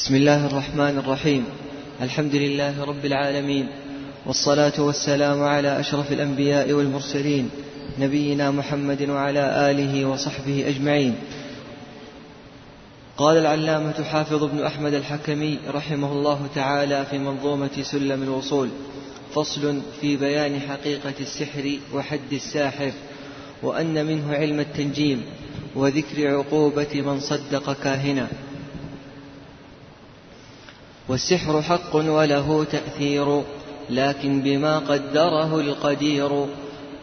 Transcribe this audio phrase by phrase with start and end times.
[0.00, 1.44] بسم الله الرحمن الرحيم.
[2.02, 3.66] الحمد لله رب العالمين.
[4.26, 7.50] والصلاة والسلام على أشرف الأنبياء والمرسلين
[7.98, 11.14] نبينا محمد وعلى آله وصحبه أجمعين.
[13.16, 18.68] قال العلامة حافظ بن أحمد الحكمي رحمه الله تعالى في منظومة سلم الوصول
[19.34, 22.92] فصل في بيان حقيقة السحر وحد الساحر
[23.62, 25.22] وأن منه علم التنجيم
[25.76, 28.28] وذكر عقوبة من صدق كاهنا.
[31.10, 33.42] والسحر حق وله تأثير
[33.90, 36.46] لكن بما قدره القدير.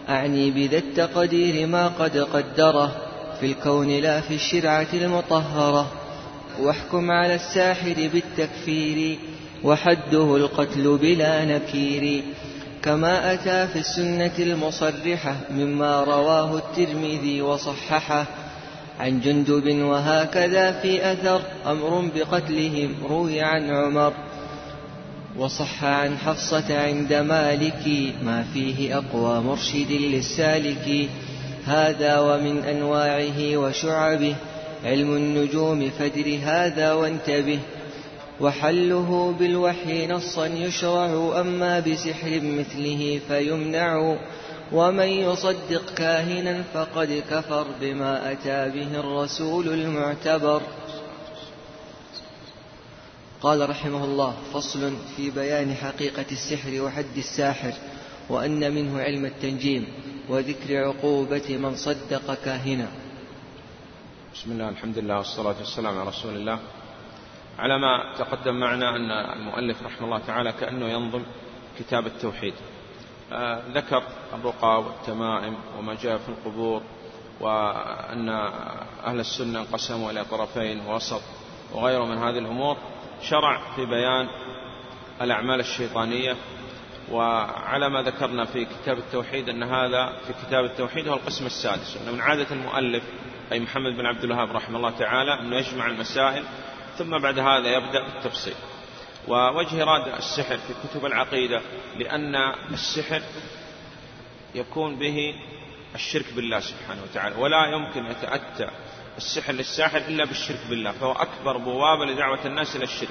[0.10, 2.92] أعني بذا التقدير ما قد قدره
[3.40, 5.92] في الكون لا في الشرعة المطهرة.
[6.60, 9.18] واحكم على الساحر بالتكفير
[9.64, 12.24] وحده القتل بلا نكير.
[12.84, 18.26] كما أتى في السنة المصرحة مما رواه الترمذي وصححه.
[19.00, 24.14] عن جندب وهكذا في أثر أمر بقتلهم روي عن عمر
[25.38, 31.10] وصح عن حفصة عند مالك ما فيه أقوى مرشد للسالك
[31.66, 34.36] هذا ومن أنواعه وشعبه
[34.86, 37.60] علم النجوم فدر هذا وانتبه
[38.42, 44.18] وحله بالوحي نصا يشرع أما بسحر مثله فيمنع
[44.72, 50.62] ومن يصدق كاهنا فقد كفر بما أتى به الرسول المعتبر.
[53.42, 57.74] قال رحمه الله فصل في بيان حقيقة السحر وحد الساحر
[58.30, 59.88] وأن منه علم التنجيم
[60.30, 62.88] وذكر عقوبة من صدق كاهنا.
[64.34, 66.60] بسم الله الحمد لله والصلاة والسلام على رسول الله.
[67.60, 71.24] على ما تقدم معنا أن المؤلف رحمه الله تعالى كأنه ينظم
[71.80, 72.54] كتاب التوحيد.
[73.74, 76.82] ذكر الرقى والتمائم وما جاء في القبور
[77.42, 78.30] وأن
[79.06, 81.22] أهل السنة انقسموا إلى طرفين ووسط
[81.74, 82.78] وغيره من هذه الأمور.
[83.22, 84.28] شرع في بيان
[85.22, 86.36] الأعمال الشيطانية
[87.12, 91.98] وعلى ما ذكرنا في كتاب التوحيد أن هذا في كتاب التوحيد هو القسم السادس.
[91.98, 93.04] أنه من عادة المؤلف
[93.52, 96.44] أي محمد بن عبد الوهاب رحمه الله تعالى أنه يجمع المسائل
[96.98, 98.56] ثم بعد هذا يبدأ بالتفصيل.
[99.28, 101.62] ووجه إرادة السحر في كتب العقيدة
[101.98, 102.36] لأن
[102.72, 103.22] السحر
[104.56, 105.36] يكون به
[105.96, 108.70] الشرك بالله سبحانه وتعالى ولا يمكن يتأتى
[109.18, 113.10] السحر للساحر إلا بالشرك بالله فهو أكبر بوابة لدعوة الناس إلى الشرك.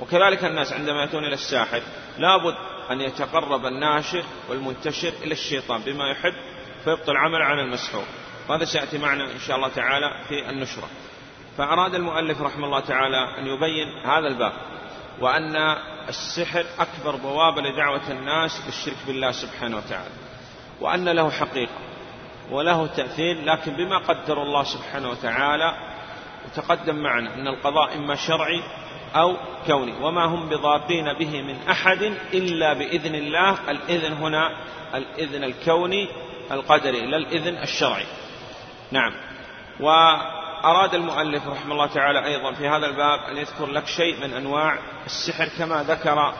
[0.00, 1.82] وكذلك الناس عندما يأتون إلى الساحر
[2.18, 2.54] لابد
[2.90, 6.34] أن يتقرب الناشر والمنتشر إلى الشيطان بما يحب
[6.84, 8.04] فيبطل عمل عن المسحور.
[8.48, 10.88] وهذا سيأتي معنا إن شاء الله تعالى في النشرة.
[11.58, 14.52] فأراد المؤلف رحمه الله تعالى أن يبين هذا الباب.
[15.20, 15.56] وأن
[16.08, 20.14] السحر أكبر بوابة لدعوة الناس للشرك بالله سبحانه وتعالى
[20.80, 21.72] وأن له حقيقة
[22.50, 25.74] وله تأثير لكن بما قدر الله سبحانه وتعالى
[26.46, 28.62] وتقدم معنا أن القضاء إما شرعي
[29.14, 29.36] أو
[29.66, 32.02] كوني وما هم بضارين به من أحد
[32.34, 34.50] إلا بإذن الله الإذن هنا
[34.94, 36.08] الإذن الكوني
[36.52, 38.06] القدري لا الإذن الشرعي.
[38.92, 39.12] نعم.
[40.58, 44.78] وأراد المؤلف رحمه الله تعالى أيضا في هذا الباب أن يذكر لك شيء من أنواع
[45.06, 46.34] السحر كما ذكر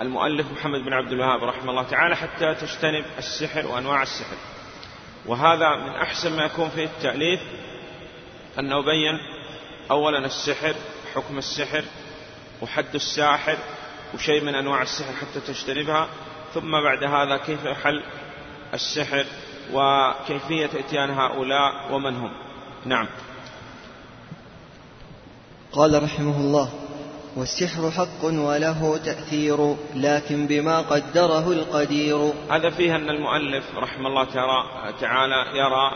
[0.00, 4.36] المؤلف محمد بن عبد الوهاب رحمه الله تعالى حتى تجتنب السحر وأنواع السحر.
[5.26, 7.40] وهذا من أحسن ما يكون في التأليف
[8.58, 9.18] أنه بين
[9.90, 10.74] أولا السحر
[11.14, 11.84] حكم السحر
[12.62, 13.56] وحد الساحر
[14.14, 16.08] وشيء من أنواع السحر حتى تجتنبها.
[16.54, 18.02] ثم بعد هذا كيف يحل
[18.74, 19.26] السحر
[19.72, 22.32] وكيفية إتيان هؤلاء ومن هم؟
[22.84, 23.06] نعم.
[25.72, 26.68] قال رحمه الله
[27.36, 32.32] والسحر حق وله تأثير لكن بما قدره القدير.
[32.50, 34.24] هذا فيه أن المؤلف رحمه الله
[35.00, 35.90] تعالى يرى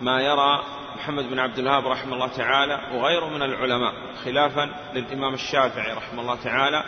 [0.00, 0.64] ما يرى
[0.96, 3.92] محمد بن عبد الوهاب رحمه الله تعالى وغيره من العلماء
[4.24, 6.84] خلافا للإمام الشافعي رحمه الله تعالى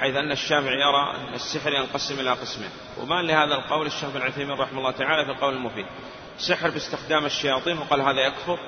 [0.00, 2.70] حيث أن الشافعي يرى أن السحر ينقسم إلى قسمين.
[3.02, 5.86] وبان لهذا القول الشيخ بن عثيمين رحمه الله تعالى في القول المفيد.
[6.38, 8.58] سحر باستخدام الشياطين وقال هذا يكفر.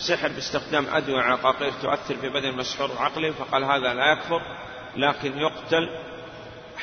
[0.00, 4.42] سحر باستخدام أدوية عقاقير تؤثر في بدن المسحور وعقله فقال هذا لا يكفر
[4.96, 5.90] لكن يقتل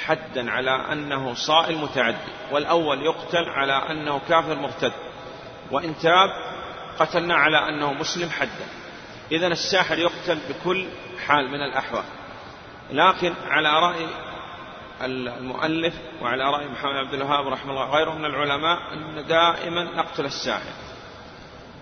[0.06, 4.94] حدا على أنه صائل متعدي والأول يقتل على أنه كافر مرتد
[5.71, 6.30] وإن تاب
[7.00, 8.68] قتلنا على أنه مسلم حدا.
[9.31, 10.88] إذا الساحر يقتل بكل
[11.27, 12.03] حال من الأحوال.
[12.92, 14.07] لكن على رأي
[15.01, 20.87] المؤلف وعلى رأي محمد عبد الوهاب رحمه الله غيره من العلماء أن دائما نقتل الساحر.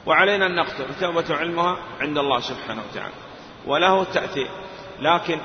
[0.06, 3.14] وعلينا أن نقتل توبة علمها عند الله سبحانه وتعالى.
[3.66, 4.48] وله تأثير
[5.00, 5.40] لكن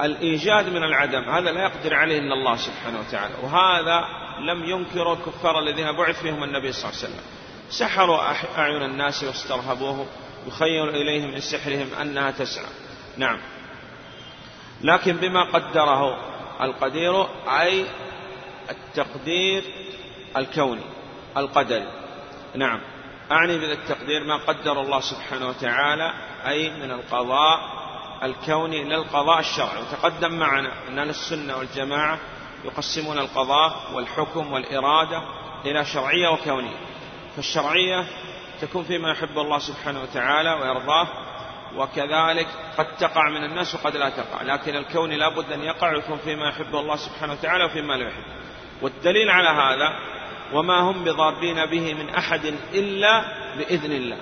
[0.00, 3.34] الإيجاد من العدم هذا لا يقدر عليه إلا الله سبحانه وتعالى.
[3.42, 4.04] وهذا
[4.40, 7.24] لم ينكره الكفار الذين بعث فيهم النبي صلى الله عليه وسلم.
[7.70, 8.18] سحروا
[8.58, 10.06] أعين الناس واسترهبوه
[10.46, 12.66] يخيل إليهم من سحرهم أنها تسعى.
[13.16, 13.38] نعم.
[14.82, 16.18] لكن بما قدره
[16.60, 17.26] القدير
[17.60, 17.86] أي
[18.70, 19.62] التقدير
[20.36, 20.84] الكوني
[21.36, 21.88] القدري.
[22.54, 22.80] نعم.
[23.32, 26.12] أعني بذا التقدير ما قدر الله سبحانه وتعالى
[26.46, 27.60] أي من القضاء
[28.22, 29.82] الكوني للقضاء الشرعي.
[29.82, 32.18] وتقدم معنا أن السنة والجماعة
[32.64, 35.22] يقسمون القضاء والحكم والإرادة
[35.64, 36.76] إلى شرعية وكونية.
[37.36, 38.06] فالشرعية
[38.60, 41.08] تكون فيما يحب الله سبحانه وتعالى ويرضاه
[41.76, 42.46] وكذلك
[42.78, 44.42] قد تقع من الناس وقد لا تقع.
[44.42, 48.24] لكن الكون لا بد أن يقع ويكون فيما يحب الله سبحانه وتعالى وفيما لا يحب.
[48.82, 50.15] والدليل على هذا
[50.54, 53.24] وما هم بضارين به من أحد إلا
[53.58, 54.16] بإذن الله.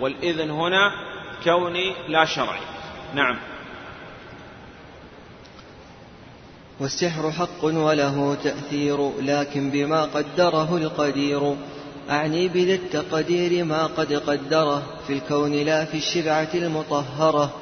[0.00, 0.92] والإذن هنا
[1.44, 2.60] كوني لا شرعي.
[3.14, 3.38] نعم.
[6.80, 11.56] والسحر حق وله تأثير لكن بما قدره القدير.
[12.10, 17.54] أعني بذا التقدير ما قد قدره في الكون لا في الشرعة المطهرة.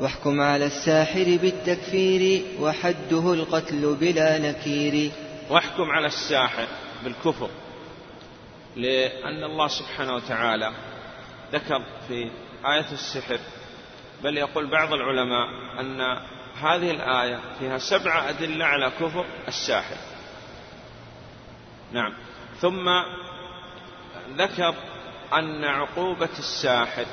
[0.00, 5.10] واحكم على الساحر بالتكفير وحده القتل بلا نكير.
[5.50, 6.66] واحكم على الساحر.
[7.04, 7.50] بالكفر
[8.76, 10.72] لأن الله سبحانه وتعالى
[11.52, 12.30] ذكر في
[12.64, 13.38] آية السحر
[14.22, 15.48] بل يقول بعض العلماء
[15.80, 16.00] أن
[16.62, 19.96] هذه الآية فيها سبع أدلة على كفر الساحر.
[21.92, 22.14] نعم.
[22.60, 22.88] ثم
[24.36, 24.74] ذكر
[25.32, 27.06] أن عقوبة الساحر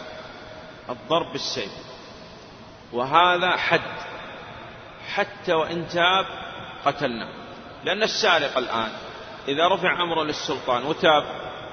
[0.89, 1.71] الضرب بالسيف
[2.93, 3.95] وهذا حد
[5.13, 6.25] حتى وإن تاب
[6.85, 7.29] قتلنا
[7.83, 8.91] لأن السارق الآن
[9.47, 11.24] إذا رفع أمره للسلطان وتاب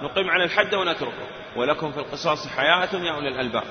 [0.02, 1.26] نقيم على الحد ونتركه.
[1.56, 3.64] ولكم في القصاص حياة يا أولي الألباب.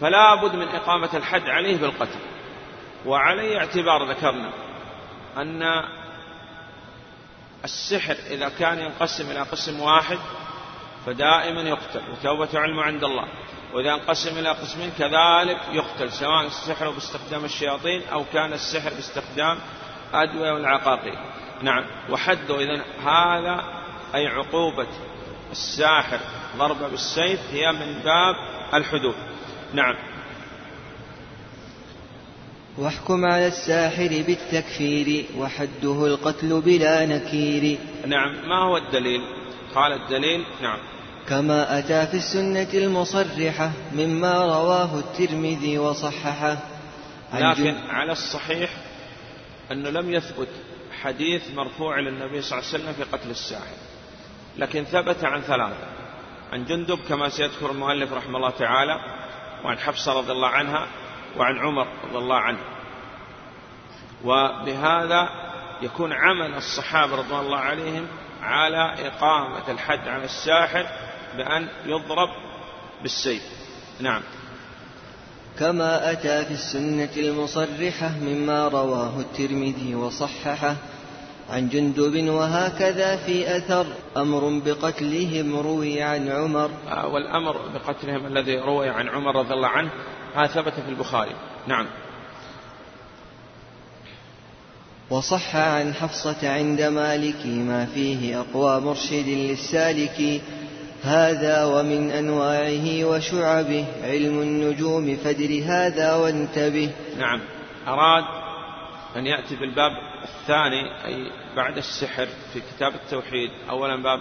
[0.00, 2.18] فلا بد من إقامة الحد عليه بالقتل.
[3.06, 4.50] وعليه اعتبار ذكرنا
[5.36, 5.62] أن
[7.64, 10.18] السحر إذا كان ينقسم إلى قسم واحد
[11.06, 13.28] فدائما يقتل وتوبة علم عند الله.
[13.74, 19.58] وإذا انقسم إلى قسمين كذلك يقتل سواء السحر باستخدام الشياطين أو كان السحر باستخدام
[20.14, 21.14] أدوية والعقاقير
[21.62, 21.84] نعم.
[22.10, 23.64] وحده إذا هذا
[24.14, 24.86] أي عقوبة
[25.50, 26.18] الساحر
[26.56, 28.34] ضربة بالسيف هي من باب
[28.74, 29.14] الحدود.
[29.74, 29.94] نعم.
[32.78, 37.78] واحكم على الساحر بالتكفير وحده القتل بلا نكير.
[38.06, 38.48] نعم.
[38.48, 39.20] ما هو الدليل؟
[39.74, 40.78] قال الدليل نعم.
[41.28, 46.58] كما أتى في السنة المصرحة مما رواه الترمذي وصححه.
[47.34, 48.70] لكن على الصحيح
[49.72, 50.48] أنه لم يثبت
[51.02, 53.76] حديث مرفوع للنبي صلى الله عليه وسلم في قتل الساحر.
[54.56, 55.86] لكن ثبت عن ثلاثة.
[56.52, 59.00] عن جندب كما سيذكر المؤلف رحمه الله تعالى
[59.64, 60.86] وعن حفصة رضي الله عنها
[61.36, 62.60] وعن عمر رضي الله عنه.
[64.24, 65.28] وبهذا
[65.82, 68.06] يكون عمل الصحابة رضوان الله عليهم
[68.42, 70.86] على إقامة الحد على الساحر
[71.36, 72.28] بأن يضرب
[73.02, 73.42] بالسيف.
[74.00, 74.22] نعم.
[75.58, 80.76] كما أتى في السنة المصرحة مما رواه الترمذي وصححه.
[81.50, 86.70] عن جندب وهكذا في أثر أمر بقتلهم روي عن عمر.
[86.90, 89.90] آه، والأمر بقتلهم الذي روي عن عمر رضي الله عنه
[90.34, 91.34] هذا ثبت في البخاري.
[91.66, 91.86] نعم.
[95.10, 100.42] وصح عن حفصة عند مالك ما فيه أقوى مرشد للسالك
[101.02, 106.90] هذا ومن أنواعه وشعبه علم النجوم فدر هذا وانتبه.
[107.18, 107.40] نعم.
[107.88, 108.24] أراد
[109.16, 109.92] أن يأتي بالباب
[110.24, 113.50] الثاني أي بعد السحر في كتاب التوحيد.
[113.70, 114.20] أولا باب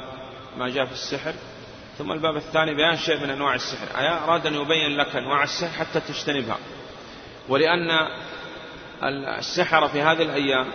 [0.57, 1.33] ما جاء في السحر
[1.97, 3.87] ثم الباب الثاني بيان شيء من أنواع السحر.
[3.95, 6.57] أراد أن يبين لك أنواع السحر حتى تجتنبها.
[7.49, 7.89] ولأن
[9.39, 10.67] السحرة في هذه الأيام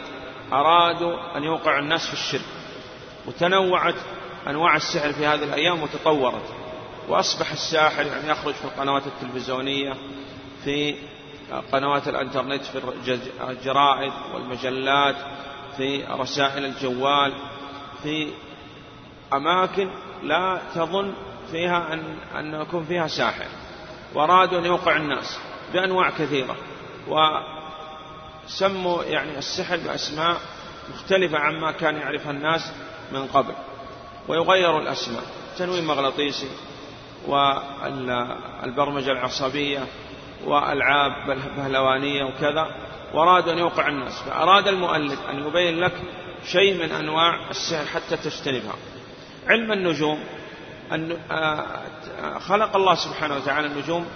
[0.52, 2.48] أرادوا أن يوقع الناس في الشرك
[3.26, 3.94] وتنوعت
[4.48, 6.54] أنواع السحر في هذه الأيام وتطورت
[7.08, 9.96] وأصبح الساحر يعني يخرج في القنوات التلفزيونية
[10.64, 10.94] في
[11.72, 12.80] قنوات الإنترنت في
[13.48, 15.16] الجرائد والمجلات
[15.76, 17.32] في رسائل الجوال
[18.02, 18.32] في
[19.32, 19.90] أماكن
[20.22, 21.14] لا تظن
[21.50, 23.46] فيها أن, أن يكون فيها ساحر.
[24.14, 25.38] وأرادوا أن يوقع الناس
[25.72, 26.56] بأنواع كثيرة
[27.08, 30.36] وسموا يعني السحر بأسماء
[30.94, 32.72] مختلفة عما كان يعرفها الناس
[33.12, 33.54] من قبل.
[34.28, 35.22] ويغير الأسماء.
[35.58, 36.48] تنويم مغناطيسي
[37.28, 39.86] والبرمجة العصبية
[40.44, 41.12] وألعاب
[41.56, 42.66] بهلوانية وكذا.
[43.14, 44.22] وأرادوا أن يوقع الناس.
[44.22, 45.92] فأراد المؤلف أن يبين لك
[46.46, 48.74] شيء من أنواع السحر حتى تجتنبها.
[49.46, 50.24] علم النجوم
[50.92, 51.16] أن
[52.40, 54.06] خلق الله سبحانه وتعالى النجوم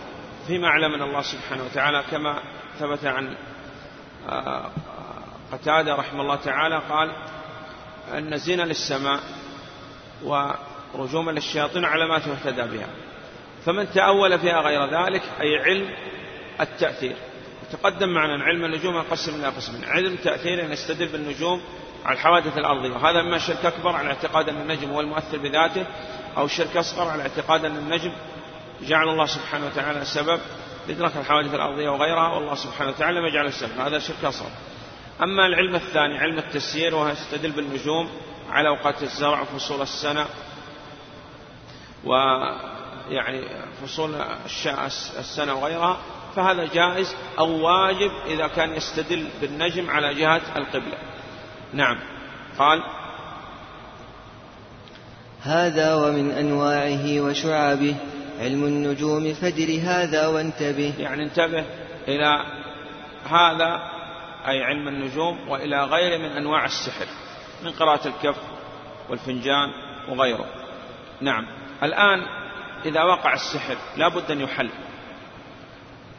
[0.46, 2.02] فيما علمنا الله سبحانه وتعالى.
[2.10, 2.38] كما
[2.78, 3.36] ثبت عن
[5.52, 7.10] قتادة رحمه الله تعالى قال
[8.14, 9.20] أن زنا للسماء
[10.24, 12.88] ورجوما للشياطين علامات يهتدى بها.
[13.66, 15.90] فمن تأول فيها غير ذلك أي علم
[16.60, 17.16] التأثير.
[17.72, 21.60] تقدم معنا علم النجوم ينقسم إلى قسمين علم تأثير يستدل بالنجوم
[22.04, 22.90] على الحوادث الأرضية.
[22.90, 25.86] وهذا إما شرك أكبر على اعتقاد أن النجم هو المؤثر بذاته
[26.36, 28.12] أو شرك أصغر على اعتقاد أن النجم
[28.82, 30.40] جعل الله سبحانه وتعالى سبب
[30.88, 33.80] لإدراك الحوادث الأرضية وغيرها والله سبحانه وتعالى لم يجعل السبب.
[33.80, 34.50] هذا شرك أصغر.
[35.22, 38.08] أما العلم الثاني علم التسيير وهو يستدل بالنجوم
[38.50, 40.26] على أوقات الزرع وفصول السنة
[42.04, 43.42] ويعني
[43.82, 44.14] فصول
[45.18, 45.98] السنة وغيرها
[46.36, 50.98] فهذا جائز أو واجب إذا كان يستدل بالنجم على جهة القبلة.
[51.72, 51.98] نعم.
[52.58, 52.82] قال
[55.42, 57.96] هذا ومن أنواعه وشعبه
[58.40, 60.94] علم النجوم فدر هذا وانتبه.
[60.98, 61.64] يعني انتبه
[62.08, 62.44] إلى
[63.30, 63.95] هذا
[64.48, 67.06] أي علم النجوم وإلى غيره من أنواع السحر
[67.62, 68.36] من قراءة الكف
[69.08, 69.70] والفنجان
[70.08, 70.46] وغيره.
[71.20, 71.46] نعم.
[71.82, 72.26] الآن
[72.84, 74.70] إذا وقع السحر لا بد أن يحل.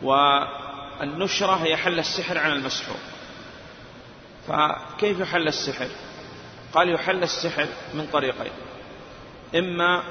[0.02, 2.98] والنشرة هي حل السحر عن المسحور.
[4.48, 5.88] فكيف يحل السحر؟
[6.74, 8.52] قال يحل السحر من طريقين.
[9.56, 10.04] إما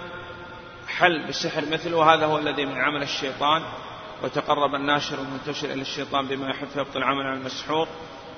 [0.88, 3.62] حل بسحر مثله وهذا هو الذي من عمل الشيطان
[4.22, 7.88] وتقرب الناشر والمنتشر إلى الشيطان بما يحب فيبطل العمل عن المسحور.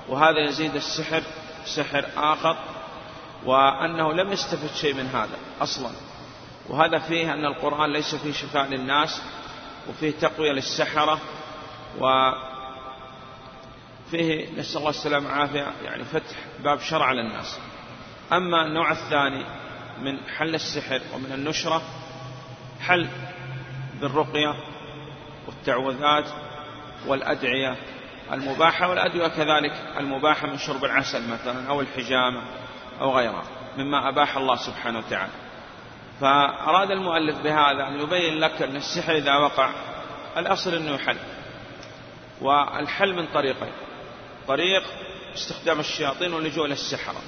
[0.08, 1.22] وهذا يزيد السحر
[1.64, 2.56] سحر آخر
[3.44, 5.90] وأنه لم يستفد شيء من هذا أصلا.
[6.68, 9.22] وهذا فيه أن القرآن ليس فيه شفاء للناس
[9.88, 11.20] وفيه تقوية للسحرة
[11.96, 12.38] وفيه
[14.56, 17.58] نسأل الله السلامة والعافية يعني فتح باب شرع للناس.
[18.32, 19.44] أما النوع الثاني
[20.02, 21.82] من حل السحر ومن النشرة
[22.80, 23.08] حل
[24.00, 24.54] بالرقية
[25.48, 26.24] والتعوذات
[27.06, 27.76] والأدعية
[28.32, 32.42] المباحة والأدوية كذلك المباحة من شرب العسل مثلا أو الحجامة
[33.00, 33.44] أو غيرها
[33.76, 35.32] مما أباح الله سبحانه وتعالى.
[36.20, 39.70] فأراد المؤلف بهذا أن يبين لك أن السحر إذا وقع
[40.36, 41.16] الأصل أنه يحل
[42.40, 43.72] والحل من طريقين
[44.48, 44.82] طريق
[45.34, 47.22] استخدام الشياطين واللجوء إلى السحرة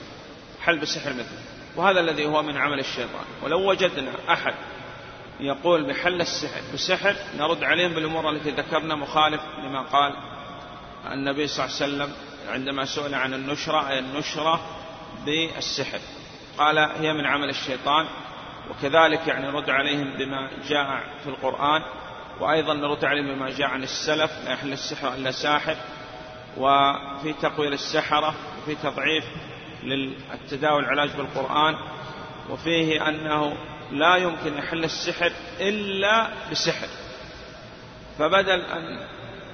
[0.62, 1.43] حل بسحر مثله
[1.77, 3.25] وهذا الذي هو من عمل الشيطان.
[3.43, 4.55] ولو وجدنا أحد
[5.40, 10.16] يقول بحل السحر بسحر نرد عليهم بالأمور التي ذكرنا مخالف لما قال
[11.12, 12.12] النبي صلى الله عليه وسلم
[12.49, 14.61] عندما سئل عن النشرة أي النشرة
[15.26, 16.00] بالسحر.
[16.59, 18.06] قال هي من عمل الشيطان
[18.70, 21.82] وكذلك يعني نرد عليهم بما جاء في القرآن
[22.40, 25.76] وأيضا نرد عليهم بما جاء عن السلف لا يحل السحر إلا ساحر.
[26.56, 29.25] وفي تقوية للسحرة وفي تضعيف
[29.82, 31.76] للتداوي العلاج بالقرآن
[32.50, 33.56] وفيه أنه
[33.92, 36.88] لا يمكن يحل السحر إلا بسحر.
[38.18, 39.06] فبدل أن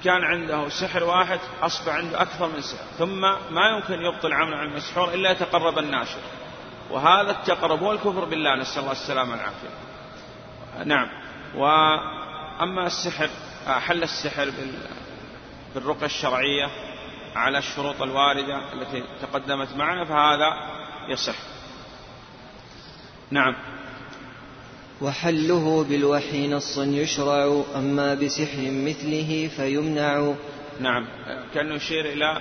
[0.05, 2.85] كان عنده سحر واحد أصبح عنده أكثر من سحر.
[2.99, 6.21] ثم ما يمكن يبطل عمل عن المسحور إلا يتقرب الناشر.
[6.91, 9.69] وهذا التقرب هو الكفر بالله نسأل الله السلامة والعافية.
[10.85, 11.09] نعم.
[11.55, 13.29] وأما السحر
[13.67, 14.53] حل السحر
[15.75, 16.71] بالرقى الشرعية
[17.37, 20.57] على الشروط الواردة التي تقدمت معنا فهذا
[21.09, 21.37] يصح.
[23.31, 23.57] نعم.
[25.03, 30.35] وحله بالوحي نصا يشرع أما بسحر مثله فيمنع.
[30.81, 31.07] نعم
[31.55, 32.41] كأنه يشير إلى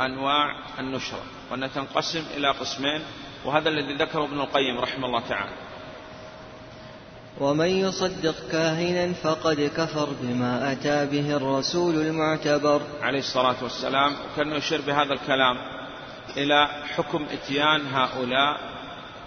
[0.00, 3.00] أنواع النشرة وأنها تنقسم إلى قسمين
[3.44, 5.52] وهذا الذي ذكره ابن القيم رحمه الله تعالى.
[7.40, 12.80] ومن يصدق كاهنا فقد كفر بما أتى به الرسول المعتبر.
[13.02, 15.56] عليه الصلاة والسلام كأنه يشير بهذا الكلام
[16.36, 18.60] إلى حكم إتيان هؤلاء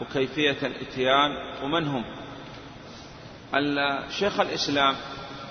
[0.02, 1.32] وكيفية الإتيان
[1.64, 2.04] ومن هم؟
[4.10, 4.96] شيخ الإسلام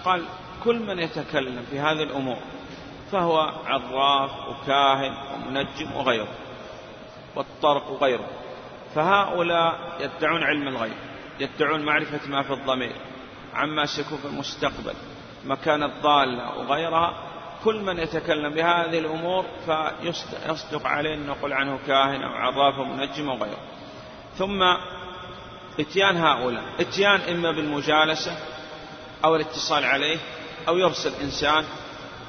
[0.05, 0.25] قال
[0.65, 2.39] كل من يتكلم في هذه الأمور
[3.13, 6.29] فهو عراف وكاهن ومنجم وغيره
[7.37, 8.27] والطرق وغيره
[8.95, 10.97] فهؤلاء يدعون علم الغيب
[11.41, 12.97] يدعون معرفة ما في الضمير
[13.55, 14.95] عما سيكون في المستقبل
[15.45, 17.15] مكان الضالة وغيرها
[17.65, 23.61] كل من يتكلم بهذه الأمور فيصدق عليه أن نقول عنه كاهن أو عراف ومنجم وغيره
[24.39, 24.63] ثم
[25.81, 28.37] اتيان هؤلاء اتيان إما بالمجالسة
[29.25, 30.19] أو الاتصال عليه
[30.69, 31.65] أو يرسل إنسان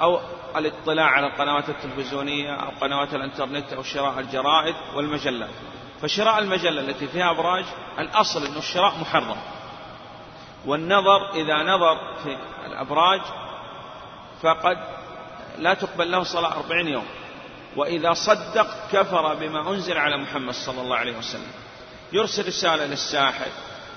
[0.01, 0.19] أو
[0.55, 5.49] الاطلاع على القنوات التلفزيونية أو قنوات الإنترنت أو شراء الجرائد والمجلات.
[6.01, 7.65] فشراء المجلة التي فيها أبراج
[7.99, 9.37] الأصل أن الشراء محرم.
[10.65, 13.21] والنظر إذا نظر في الأبراج
[14.41, 14.77] فقد
[15.57, 17.05] لا تقبل له صلاة أربعين يوم.
[17.75, 21.51] وإذا صدق كفر بما أنزل على محمد صلى الله عليه وسلم.
[22.13, 23.47] يرسل رسالة للساحر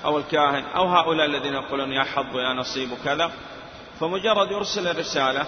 [0.05, 3.31] أو الكاهن أو هؤلاء الذين يقولون يا حظ ويا نصيب وكذا
[4.01, 5.47] فمجرد يرسل الرسالة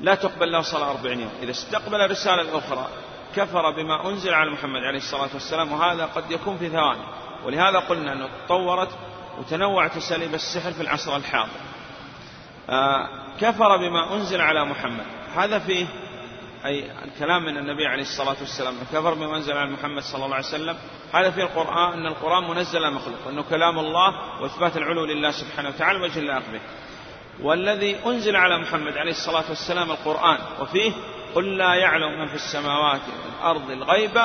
[0.00, 1.30] لا تقبل له صلاة أربعين يوم.
[1.42, 2.88] إذا استقبل الرسالة الأخرى
[3.36, 7.02] كفر بما أنزل على محمد عليه الصلاة والسلام وهذا قد يكون في ثواني.
[7.44, 8.88] ولهذا قلنا أنه تطورت
[9.38, 11.60] وتنوعت أساليب السحر في العصر الحاضر.
[12.70, 13.08] آه
[13.40, 15.06] كفر بما أنزل على محمد.
[15.36, 15.86] هذا فيه
[16.64, 18.74] أي الكلام من النبي عليه الصلاة والسلام.
[18.92, 20.76] كفر بما أنزل على محمد صلى الله عليه وسلم.
[21.12, 26.00] هذا في القرآن أن القرآن منزل مخلوق وأنه كلام الله وإثبات العلو لله سبحانه وتعالى
[26.00, 26.60] وجه الله به.
[27.42, 30.92] والذي أنزل على محمد عليه الصلاة والسلام القرآن وفيه
[31.34, 34.16] قل لا يعلم من في السماوات والأرض الغيب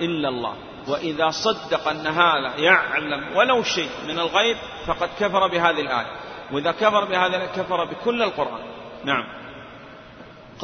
[0.00, 0.54] إلا الله.
[0.88, 6.06] وإذا صدق أن هذا يعلم ولو شيء من الغيب فقد كفر بهذه الآية.
[6.52, 8.62] وإذا كفر بهذا كفر بكل القرآن.
[9.04, 9.43] نعم.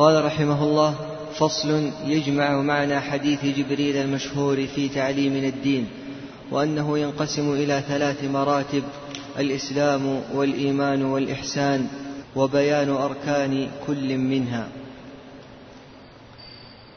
[0.00, 0.94] قال رحمه الله
[1.38, 5.88] فصل يجمع معنى حديث جبريل المشهور في تعليمنا الدين
[6.50, 8.82] وأنه ينقسم إلى ثلاث مراتب
[9.38, 11.88] الإسلام والإيمان والإحسان
[12.36, 14.68] وبيان أركان كل منها.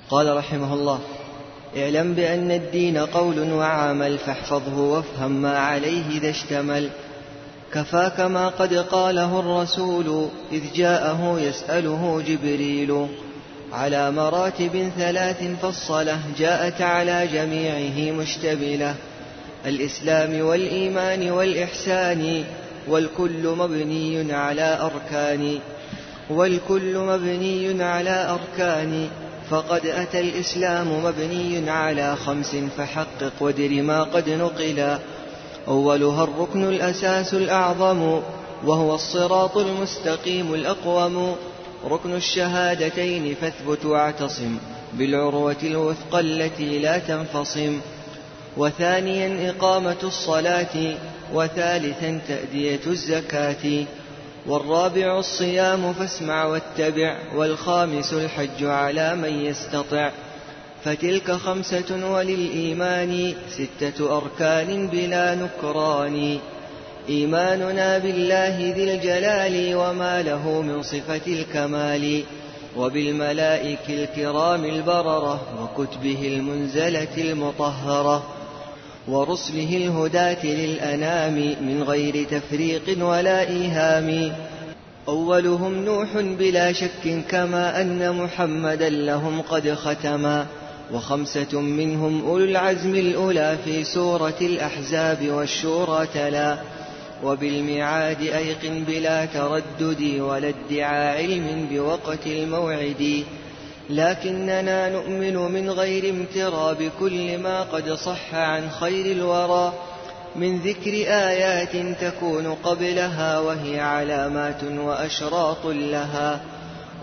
[0.10, 1.00] قال رحمه الله
[1.78, 6.90] اعلم بأن الدين قول وعمل فاحفظه وافهم ما عليه إذا اشتمل
[7.74, 13.08] كفاك ما قد قاله الرسول إذ جاءه يسأله جبريل
[13.72, 18.96] على مراتب ثلاث فالصلة جاءت على جميعه مشتبلة
[19.66, 22.44] الإسلام والإيمان والإحسان
[22.88, 25.60] والكل مبني على أركان
[26.30, 29.08] والكل مبني على أركان
[29.50, 35.00] فقد أتى الإسلام مبني على خمس فحقق ودر ما قد نقلا.
[35.68, 38.22] أولها الركن الأساس الأعظم
[38.66, 41.36] وهو الصراط المستقيم الأقوم.
[41.90, 44.58] ركن الشهادتين فاثبت واعتصم
[44.94, 47.80] بالعروة الوثقى التي لا تنفصم.
[48.58, 50.96] وثانيا إقامة الصلاة
[51.34, 53.86] وثالثا تأدية الزكاة.
[54.48, 57.18] والرابع الصيام فاسمع واتبع.
[57.36, 60.12] والخامس الحج على من يستطع.
[60.86, 66.38] فتلك خمسة وللإيمان ستة أركان بلا نكران.
[67.10, 72.24] إيماننا بالله ذي الجلال وما له من صفة الكمال
[72.78, 78.24] وبالملائكة الكرام البررة وكتبه المنزلة المطهرة
[79.08, 84.34] ورسله الهداة للأنام من غير تفريق ولا إيهام.
[85.08, 90.46] أولهم نوح بلا شك كما أن محمدا لهم قد ختما
[90.94, 96.58] وخمسة منهم أولو العزم الأولى في سورة الأحزاب والشورى تلا
[97.24, 103.24] وبالميعاد أيقن بلا تردد ولا ادعى علم بوقت الموعد.
[103.90, 109.74] لكننا نؤمن من غير امترى بكل ما قد صح عن خير الورى.
[110.36, 116.42] من ذكر آيات تكون قبلها وهي علامات وأشراط لها.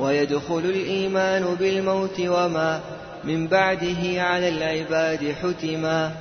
[0.01, 2.81] ويدخل الإيمان بالموت وما
[3.25, 6.13] من بعده على العباد حتما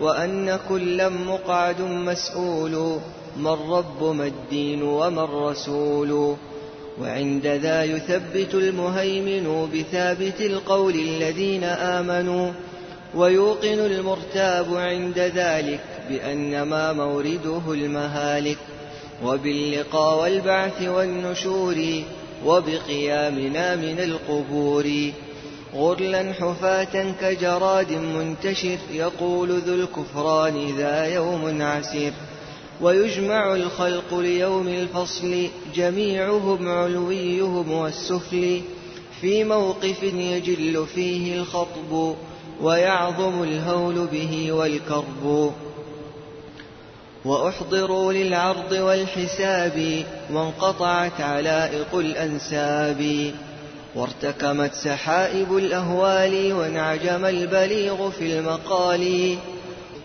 [0.00, 3.00] وأن كلا مقعد مسؤول
[3.36, 6.36] ما الرب ما الدين وما الرسول.
[7.00, 12.52] وعند ذا يثبت المهيمن بثابت القول الذين آمنوا
[13.14, 18.58] ويوقن المرتاب عند ذلك بأن ما مورده المهالك.
[19.24, 22.02] وباللقاء والبعث والنشور
[22.46, 25.12] وبقيامنا من القبور.
[25.74, 32.12] غرلا حفاة كجراد منتشر يقول ذو الكفران ذا يوم عسير
[32.80, 38.60] ويجمع الخلق ليوم الفصل جميعهم علويهم والسفل
[39.20, 42.14] في موقف يجل فيه الخطب
[42.60, 45.52] ويعظم الهول به والكرب
[47.24, 53.32] وأحضروا للعرض والحساب وانقطعت علائق الأنساب
[53.94, 59.36] وارتكمت سحائب الأهوال وانعجم البليغ في المقال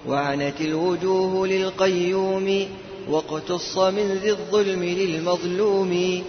[0.07, 2.67] وعنت الوجوه للقيوم
[3.09, 6.23] واقتص من ذي الظلم للمظلوم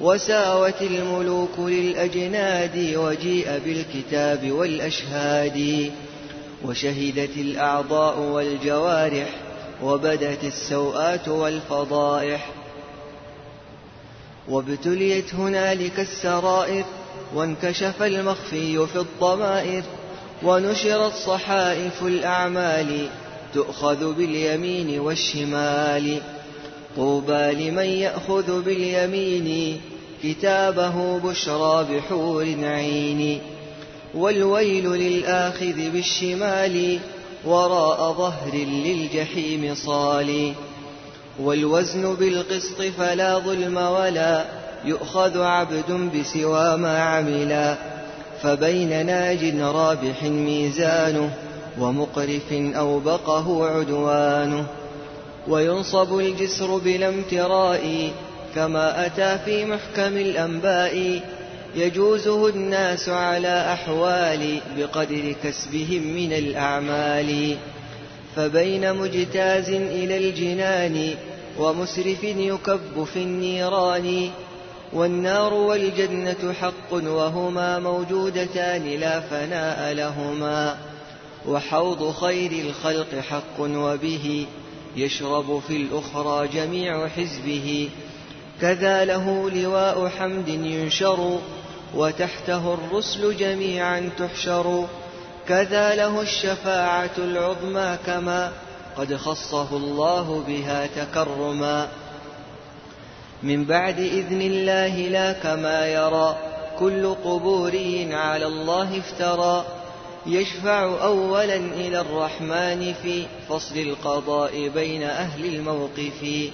[0.00, 5.90] وساوت الملوك للأجناد وجيء بالكتاب والأشهاد
[6.64, 9.28] وشهدت الأعضاء والجوارح
[9.82, 12.50] وبدت السوءات والفضائح
[14.48, 16.84] وابتليت هنالك السرائر
[17.34, 19.82] وانكشف المخفي في الضمائر
[20.42, 23.08] ونشرت صحائف الأعمال
[23.54, 26.20] تؤخذ باليمين والشمال.
[26.96, 29.80] طوبى لمن يأخذ باليمين
[30.22, 33.40] كتابه بشرى بحور عين.
[34.14, 36.98] والويل للآخذ بالشمال
[37.44, 40.52] وراء ظهر للجحيم صال.
[41.40, 44.44] والوزن بالقسط فلا ظلم ولا
[44.84, 47.76] يؤخذ عبد بسوى ما عملا
[48.42, 51.30] فبين ناج رابح ميزانه
[51.78, 54.66] ومقرف أوبقه عدوانه
[55.48, 58.10] وينصب الجسر بلا امتراء
[58.54, 61.20] كما أتى في محكم الأنباء
[61.76, 67.56] يجوزه الناس على أحوال بقدر كسبهم من الأعمال
[68.36, 71.14] فبين مجتاز إلى الجنان
[71.58, 74.30] ومسرف يكب في النيران
[74.92, 80.76] والنار والجنة حق وهما موجودتان لا فناء لهما.
[81.48, 84.46] وحوض خير الخلق حق وبه
[84.96, 87.88] يشرب في الأخرى جميع حزبه.
[88.60, 91.38] كذا له لواء حمد ينشر
[91.94, 94.86] وتحته الرسل جميعا تحشر.
[95.48, 98.52] كذا له الشفاعة العظمى كما
[98.96, 101.88] قد خصه الله بها تكرما.
[103.42, 106.36] من بعد إذن الله لا كما يرى.
[106.78, 109.64] كل قبوري على الله افترى.
[110.26, 116.50] يشفع أولا إلى الرحمن في فصل القضاء بين أهل الموقف.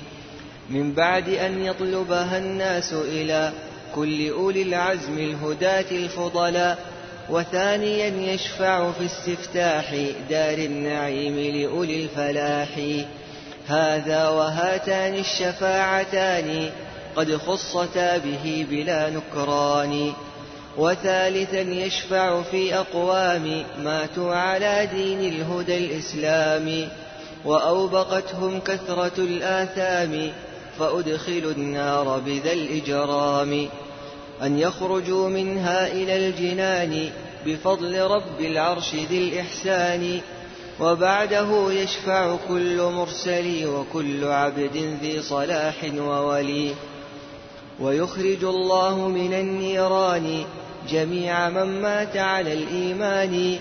[0.71, 3.53] من بعد أن يطلبها الناس إلى
[3.95, 6.79] كل أولي العزم الهداة الفضلاء.
[7.31, 9.95] وثانيا يشفع في استفتاح
[10.31, 12.69] دار النعيم لأولي الفلاح.
[13.73, 16.71] هذا وهاتان الشفاعتان
[17.17, 20.13] قد خصتا به بلا نكران.
[20.79, 26.89] وثالثا يشفع في أقوام ماتوا على دين الهدى الإسلام
[27.45, 30.33] وأوبقتهم كثرة الآثام
[30.79, 33.69] فأدخلوا النار بذا الإجرام.
[34.43, 37.11] أن يخرجوا منها إلى الجنان
[37.47, 40.21] بفضل رب العرش ذي الإحسان
[40.83, 46.75] وبعده يشفع كل مرسل وكل عبد ذي صلاح وولي.
[47.81, 50.45] ويخرج الله من النيران
[50.91, 53.59] جميع من مات على الإيمان.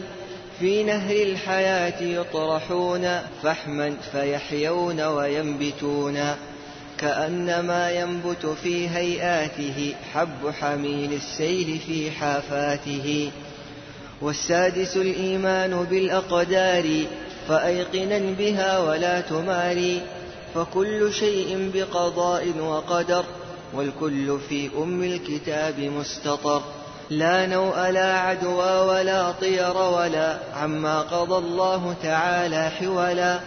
[0.59, 6.35] في نهر الحياة يطرحون فحما فيحيون وينبتون.
[6.97, 13.31] كأنما ينبت في هيئاته حب حميل السيل في حافاته.
[14.21, 17.03] والسادس الإيمان بالأقدار
[17.47, 20.01] فأيقنا بها ولا تماري.
[20.55, 23.23] فكل شيء بقضاء وقدر
[23.73, 26.61] والكل في أم الكتاب مستطر.
[27.09, 33.39] لا نوء لا عدوى ولا طير ولا عما قضى الله تعالى حولا.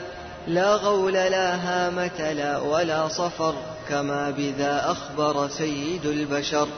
[0.49, 3.55] لا غول لا هامة لا ولا صفر
[3.89, 6.69] كما بذا أخبر سيد البشر.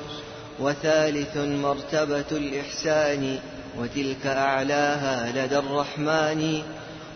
[0.61, 3.39] وثالث مرتبة الإحسان
[3.79, 6.63] وتلك أعلاها لدى الرحمن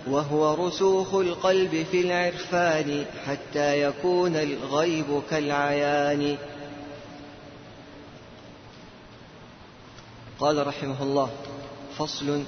[0.06, 6.36] وهو رسوخ القلب في العرفان حتى يكون الغيب كالعيان.
[10.40, 11.30] قال رحمه الله
[11.98, 12.42] فصل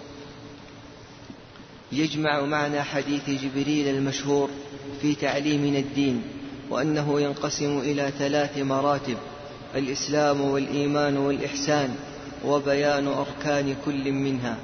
[1.93, 4.51] يجمع معنى حديث جبريل المشهور
[5.03, 6.23] في تعليمنا الدين
[6.71, 9.17] وأنه ينقسم إلى ثلاث مراتب
[9.75, 11.97] الإسلام والإيمان والإحسان.
[12.45, 14.57] وبيان أركان كل منها.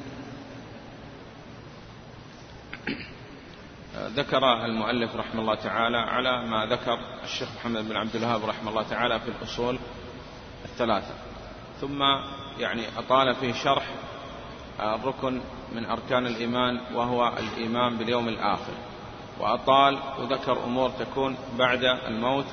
[3.98, 8.82] ذكر المؤلف رحمه الله تعالى على ما ذكر الشيخ محمد بن عبد الوهاب رحمه الله
[8.82, 9.78] تعالى في الأصول
[10.64, 11.14] الثلاثة.
[11.80, 12.02] ثم
[12.58, 13.86] يعني أطال في شرح
[14.80, 15.40] الركن
[15.72, 18.72] من أركان الإيمان وهو الإيمان باليوم الآخر.
[19.40, 22.46] وأطال وذكر أمور تكون بعد الموت.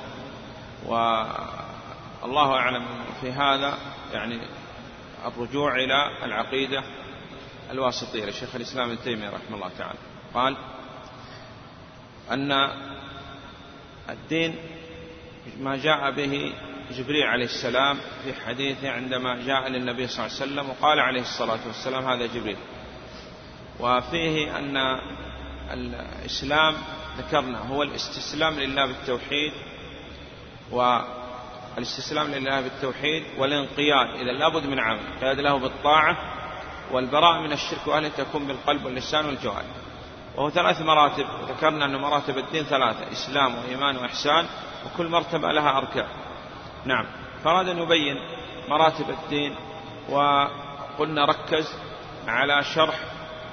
[0.86, 2.84] والله أعلم
[3.20, 3.78] في هذا
[4.12, 4.40] يعني
[5.26, 6.82] الرجوع إلى العقيدة
[7.70, 9.98] الواسطية لشيخ الإسلام ابن تيمية رحمه الله تعالى.
[10.34, 10.56] قال
[12.30, 12.52] أن
[14.10, 14.54] الدين
[15.60, 16.52] ما جاء به
[16.90, 21.66] جبريل عليه السلام في حديثه عندما جاء للنبي صلى الله عليه وسلم وقال عليه الصلاة
[21.66, 22.56] والسلام هذا جبريل.
[23.80, 24.76] وفيه أن
[25.70, 26.74] الإسلام
[27.18, 29.52] ذكرنا هو الاستسلام لله بالتوحيد
[31.76, 36.16] والاستسلام لله بالتوحيد والانقياد إذا لابد من عمل قياد له بالطاعة
[36.92, 39.66] والبراء من الشرك وأهله تكون بالقلب واللسان والجوارح.
[40.36, 44.46] وهو ثلاث مراتب ذكرنا أن مراتب الدين ثلاثة إسلام وإيمان وإحسان
[44.86, 46.08] وكل مرتبة لها أركان.
[46.84, 47.06] نعم.
[47.44, 48.16] فأراد أن يبين
[48.68, 49.56] مراتب الدين
[50.08, 51.74] وقلنا ركز
[52.28, 52.98] على شرح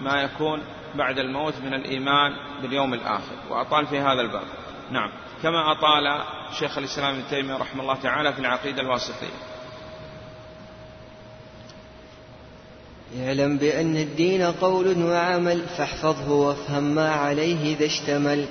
[0.01, 0.63] ما يكون
[0.95, 2.31] بعد الموت من الإيمان
[2.61, 3.35] باليوم الآخر.
[3.49, 4.47] وأطال في هذا الباب.
[4.91, 5.11] نعم.
[5.43, 6.23] كما أطال
[6.59, 9.27] شيخ الإسلام ابن تيمية رحمه الله تعالى في العقيدة الواسطية.
[13.19, 18.47] اعلم بأن الدين قول وعمل فاحفظه وافهم ما عليه إذا اشتمل.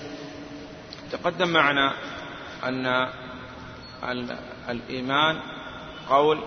[1.12, 1.92] تقدم معنا
[2.64, 3.08] أن
[4.68, 5.40] الإيمان
[6.08, 6.42] قول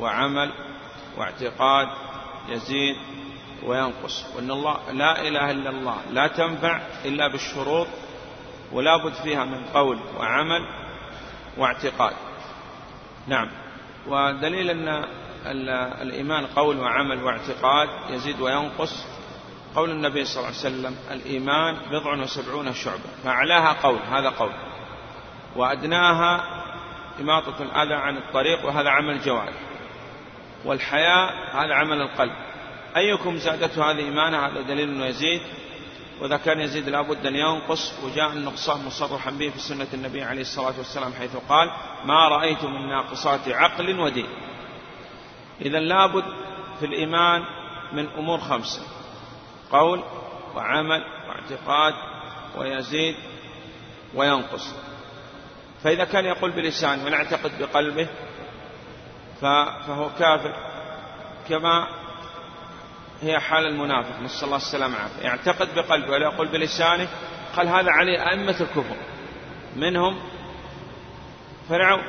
[0.00, 0.52] وعمل
[1.18, 1.88] واعتقاد
[2.48, 2.96] يزيد
[3.62, 7.86] وينقص وأن الله لا إله إلا الله لا تنفع إلا بالشروط
[8.72, 10.66] ولا بد فيها من قول وعمل
[11.56, 12.12] واعتقاد.
[13.26, 13.50] نعم.
[14.06, 15.04] ودليل أن
[16.02, 19.06] الإيمان قول وعمل واعتقاد يزيد وينقص
[19.76, 23.02] قول النبي صلى الله عليه وسلم الإيمان بضع وسبعون شعبة.
[23.24, 24.52] فأعلاها قول هذا قول.
[25.56, 26.44] وأدناها
[27.20, 29.54] إماطة الأذى عن الطريق وهذا عمل جوارح.
[30.64, 32.32] والحياء هذا عمل القلب.
[32.96, 35.40] أيكم زادته هذه إيمانه هذا دليل أنه يزيد.
[36.20, 40.74] وإذا كان يزيد لابد أن ينقص وجاء النقصان مصرحا به في سنة النبي عليه الصلاة
[40.78, 41.70] والسلام حيث قال
[42.04, 44.28] ما رأيت من ناقصات عقل ودين.
[45.60, 46.24] إذا لابد
[46.80, 47.42] في الإيمان
[47.92, 48.82] من أمور خمسة
[49.72, 50.02] قول
[50.54, 51.94] وعمل واعتقاد
[52.56, 53.16] ويزيد
[54.14, 54.74] وينقص.
[55.82, 58.08] فإذا كان يقول بلسان ويعتقد بقلبه؟
[59.40, 60.54] فهو كافر.
[61.48, 61.88] كما
[63.22, 65.22] هي حال المنافق نسأل الله السلامة والعافية.
[65.22, 67.08] يعتقد بقلبه ولا يقول بلسانه
[67.56, 68.96] قال هذا عليه أئمة الكفر.
[69.76, 70.18] منهم
[71.68, 72.02] فرعون.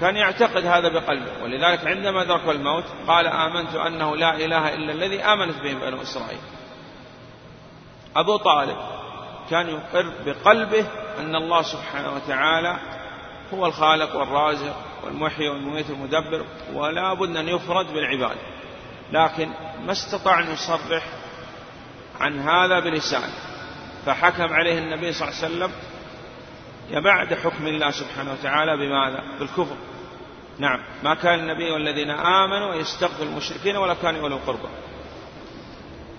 [0.00, 1.42] كان يعتقد هذا بقلبه.
[1.42, 6.40] ولذلك عندما ذكر الموت قال آمنت أنه لا إله إلا الذي آمنت به بنو إسرائيل.
[8.16, 8.76] أبو طالب
[9.50, 10.86] كان يقر بقلبه
[11.18, 12.76] أن الله سبحانه وتعالى
[13.54, 18.57] هو الخالق والرازق والمحيي والمميت المدبر ولا بد أن يفرد بالعبادة.
[19.12, 19.48] لكن
[19.86, 21.02] ما استطاع أن يصرح
[22.20, 23.32] عن هذا بلسانه
[24.06, 25.72] فحكم عليه النبي صلى الله عليه وسلم
[27.04, 29.76] بعد حكم الله سبحانه وتعالى بماذا؟ بالكفر.
[30.58, 30.80] نعم.
[31.04, 34.68] ما كان النبي والذين آمنوا يستغفر المشركين ولا كانوا أولو القربى.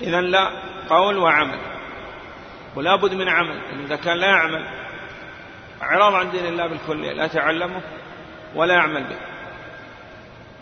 [0.01, 0.49] إذا لا
[0.89, 1.59] قول وعمل.
[2.75, 3.85] ولا بد من عمل.
[3.85, 4.65] إذا كان لا يعمل
[5.81, 7.81] إعراض عن دين الله بالكلية لا تعلمه
[8.55, 9.17] ولا يعمل به.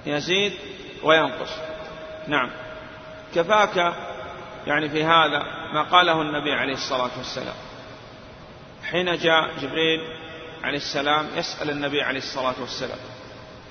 [0.06, 0.54] يزيد
[1.04, 1.77] وينقص.
[2.28, 2.50] نعم.
[3.36, 3.94] كفاك
[4.68, 7.56] يعني في هذا ما قاله النبي عليه الصلاة والسلام.
[8.84, 10.00] حين جاء جبريل
[10.63, 12.98] عليه السلام يسأل النبي عليه الصلاة والسلام.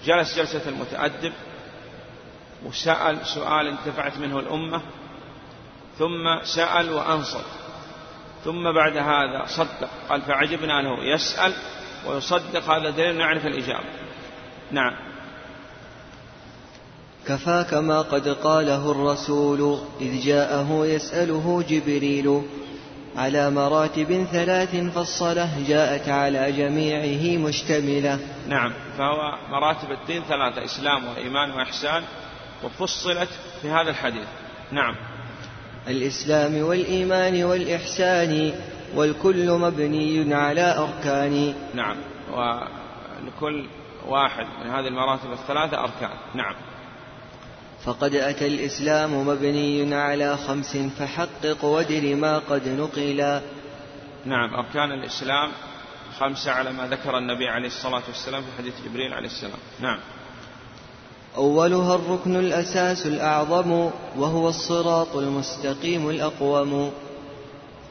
[0.04, 1.32] جلس جلسة المتأدب
[2.64, 4.80] وسأل سؤال انتفعت منه الأمة
[5.98, 7.46] ثم سأل وأنصت.
[8.44, 9.90] ثم بعد هذا صدق.
[10.08, 11.54] قال فعجبنا له يسأل
[12.06, 13.84] ويصدق هذا دليل نعرف الإجابة.
[14.70, 15.05] نعم.
[17.28, 22.42] كفاك ما قد قاله الرسول إذ جاءه يسأله جبريل
[23.16, 28.18] على مراتب ثلاث فالصلاة جاءت على جميعه مشتملة.
[28.48, 32.02] نعم فهو مراتب الدين ثلاثة إسلام وإيمان وإحسان
[32.64, 33.28] وفصلت
[33.62, 34.26] في هذا الحديث.
[34.72, 34.94] نعم.
[35.88, 38.52] الإسلام والإيمان والإحسان
[38.94, 41.54] والكل مبني على أركان.
[41.74, 41.96] نعم
[42.32, 43.66] ولكل
[44.06, 46.10] واحد من هذه المراتب الثلاثة أركان.
[46.34, 46.54] نعم.
[47.86, 53.40] فقد أتى الإسلام مبني على خمس فحقق ودر ما قد نقلا
[54.24, 55.50] نعم أركان الإسلام
[56.18, 59.58] خمسة على ما ذكر النبي عليه الصلاة والسلام في حديث جبريل عليه السلام.
[59.80, 59.98] نعم.
[61.36, 66.92] أولها الركن الأساس الأعظم وهو الصراط المستقيم الأقوم.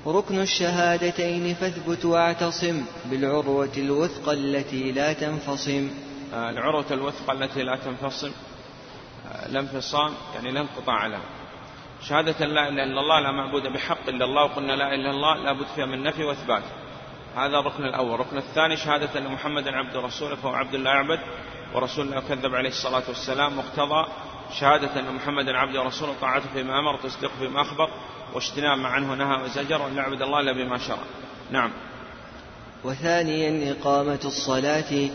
[0.07, 5.89] ركن الشهادتين فاثبت واعتصم بالعروة الوثقى التي لا تنفصم.
[6.33, 8.31] آه، العروة الوثقى التي لا تنفصم.
[9.49, 11.19] لا انفصام يعني لا انقطاع
[12.01, 15.35] شهادة لا إله إلا الله لا معبود بحق إلا الله وقلنا لا إله إلا الله
[15.35, 16.63] لا بد فيها من نفي وإثبات.
[17.35, 18.13] هذا الركن الأول.
[18.13, 21.19] الركن الثاني شهادة أن محمدا عبد رسوله فهو عبد الله يعبد
[21.73, 24.05] ورسول الله كذب عليه الصلاة والسلام مقتضى
[24.59, 27.89] شهادة أن محمدا عبد ورسوله طاعته فيما أمر تصديقه فيما أخبر
[28.33, 31.03] واجتناب ما عنه نهى وزجر وأن يعبد الله إلا بما شرع.
[31.51, 31.71] نعم.
[32.83, 35.09] وثانيا إقامة الصلاة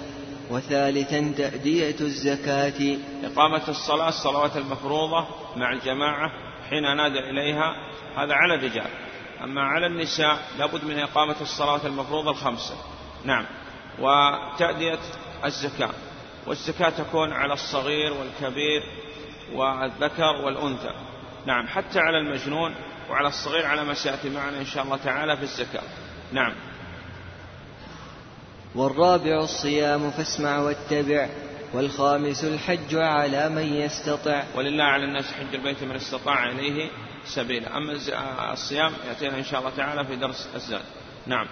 [0.50, 2.98] وثالثا تأدية الزكاة.
[3.24, 6.32] إقامة الصلاة الصلوات المفروضة مع الجماعة
[6.70, 7.74] حين نادى إليها
[8.16, 8.90] هذا على الرجال.
[9.44, 12.74] أما على النساء لابد من إقامة الصلاة المفروضة الخمسة.
[13.24, 13.46] نعم.
[13.98, 14.98] وتأدية
[15.44, 15.90] الزكاة.
[16.46, 18.82] والزكاة تكون على الصغير والكبير
[19.52, 20.94] والذكر والأنثى.
[21.46, 21.66] نعم.
[21.66, 22.74] حتى على المجنون
[23.10, 25.82] وعلى الصغير على ما سيأتي معنا إن شاء الله تعالى في الزكاة.
[26.32, 26.54] نعم.
[28.74, 31.28] والرابع الصيام فاسمع واتبع
[31.74, 34.42] والخامس الحج على من يستطع.
[34.54, 36.88] ولله على الناس حج البيت من استطاع إليه
[37.26, 37.76] سبيلا.
[37.76, 37.92] أما
[38.52, 40.82] الصيام يأتينا إن شاء الله تعالى في درس الزاد.
[41.26, 41.46] نعم.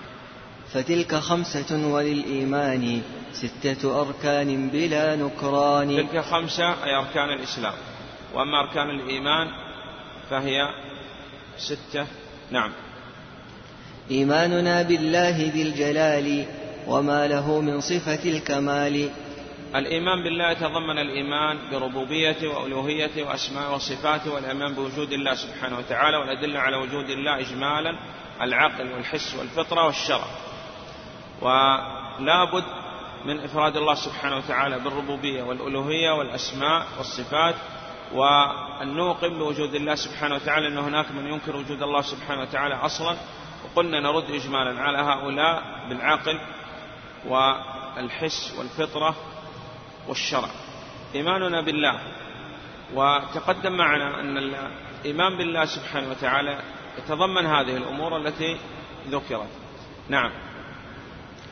[0.72, 3.02] فتلك خمسة وللإيمان
[3.32, 5.88] ستة أركان بلا نكران.
[5.96, 7.74] تلك خمسة أي أركان الإسلام.
[8.34, 9.46] وأما أركان الإيمان
[10.30, 10.68] فهي
[11.58, 12.06] ستة.
[12.50, 12.72] نعم.
[14.10, 16.46] إيماننا بالله ذي الجلال
[16.88, 19.10] وما له من صفة الكمال.
[19.74, 26.76] الإيمان بالله يتضمن الإيمان بربوبيته وألوهيته وأسماء وصفاته والإيمان بوجود الله سبحانه وتعالى والأدلة على
[26.76, 27.98] وجود الله إجمالا
[28.42, 30.24] العقل والحس والفطرة والشرع.
[31.42, 32.64] ولا بد
[33.24, 37.54] من إفراد الله سبحانه وتعالى بالربوبية والألوهية والأسماء والصفات
[38.14, 43.16] وأن نوقن بوجود الله سبحانه وتعالى أن هناك من ينكر وجود الله سبحانه وتعالى أصلا.
[43.64, 46.40] وقلنا نرد إجمالا على هؤلاء بالعقل
[47.26, 49.14] والحس والفطرة
[50.08, 50.48] والشرع.
[51.14, 52.00] إيماننا بالله.
[52.94, 56.62] وتقدم معنا أن الإيمان بالله سبحانه وتعالى
[56.98, 58.56] يتضمن هذه الأمور التي
[59.08, 59.50] ذكرت.
[60.08, 60.30] نعم.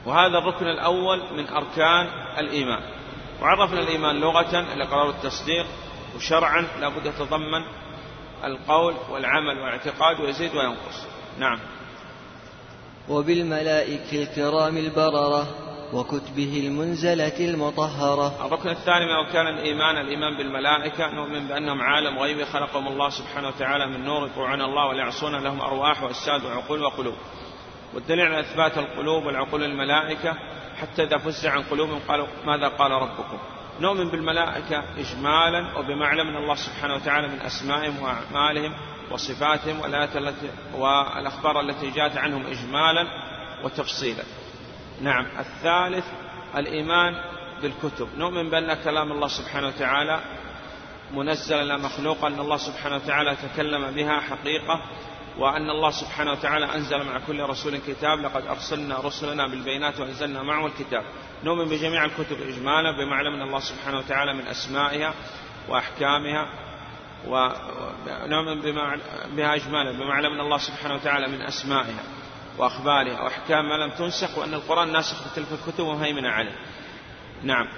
[0.06, 2.06] وهذا الركن الأول من أركان
[2.38, 2.82] الإيمان.
[3.42, 5.66] وعرفنا الإيمان لغة الإقرار التصديق
[6.16, 7.62] وشرعا لابد يتضمن
[8.44, 11.06] القول والعمل والاعتقاد ويزيد وينقص.
[11.38, 11.58] نعم.
[13.08, 15.46] وبالملائكة الكرام البررة
[15.92, 18.46] وكتبه المنزلة المطهرة.
[18.46, 21.10] الركن الثاني من أركان الإيمان الإيمان بالملائكة.
[21.10, 24.26] نؤمن بأنهم عالم غيبي خلقهم الله سبحانه وتعالى من نور.
[24.26, 27.14] يطوعون الله ولا يعصون لهم أرواح وأجساد وعقول وقلوب.
[27.94, 30.34] والدليل على إثبات القلوب والعقول الملائكة
[30.80, 33.38] حتى إذا فزع عن قلوبهم قالوا ماذا قال ربكم؟
[33.80, 38.74] نؤمن بالملائكة إجمالا وبمعلم من الله سبحانه وتعالى من أسمائهم وأعمالهم.
[39.10, 43.06] وصفاتهم والآيات التي والأخبار التي جاءت عنهم إجمالا
[43.64, 44.22] وتفصيلا.
[45.00, 45.26] نعم.
[45.38, 46.04] الثالث
[46.56, 47.14] الإيمان
[47.62, 48.08] بالكتب.
[48.16, 50.20] نؤمن بأن كلام الله سبحانه وتعالى
[51.14, 54.82] منزلا لا مخلوقا أن الله سبحانه وتعالى تكلم بها حقيقة
[55.38, 60.66] وأن الله سبحانه وتعالى أنزل مع كل رسول كتاب لقد أرسلنا رسلنا بالبينات وأنزلنا معه
[60.66, 61.04] الكتاب.
[61.44, 65.14] نؤمن بجميع الكتب إجمالا بمعلم من الله سبحانه وتعالى من أسمائها
[65.68, 66.65] وأحكامها
[67.28, 68.60] ونؤمن
[69.36, 72.02] بها إجمالا بمعلم من الله سبحانه وتعالى من أسمائها
[72.58, 76.56] وأخبارها وأحكام ما لم تنسخ وأن القرآن ناسخ بتلك الكتب ومهيمن عليه.
[77.42, 77.68] نعم.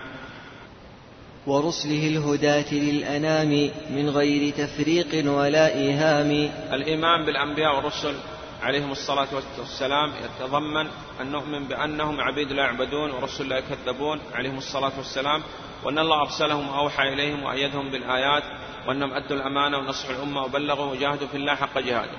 [1.47, 6.31] ورسله الهداة للأنام من غير تفريق ولا إيهام.
[6.73, 8.15] الإيمان بالأنبياء والرسل
[8.63, 10.87] عليهم الصلاة والسلام يتضمن
[11.21, 15.43] أن نؤمن بأنهم عبيد لا يعبدون ورسل لا يكذبون عليهم الصلاة والسلام
[15.85, 18.43] وأن الله أرسلهم وأوحى إليهم وأيدهم بالآيات
[18.87, 22.19] وأنهم أدوا الأمانة ونصحوا الأمة وبلغوا وجاهدوا في الله حق جهاده.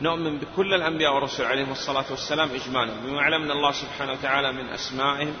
[0.00, 5.34] نؤمن بكل الأنبياء والرسل عليهم الصلاة والسلام إجمالا بما علمنا الله سبحانه وتعالى من أسمائهم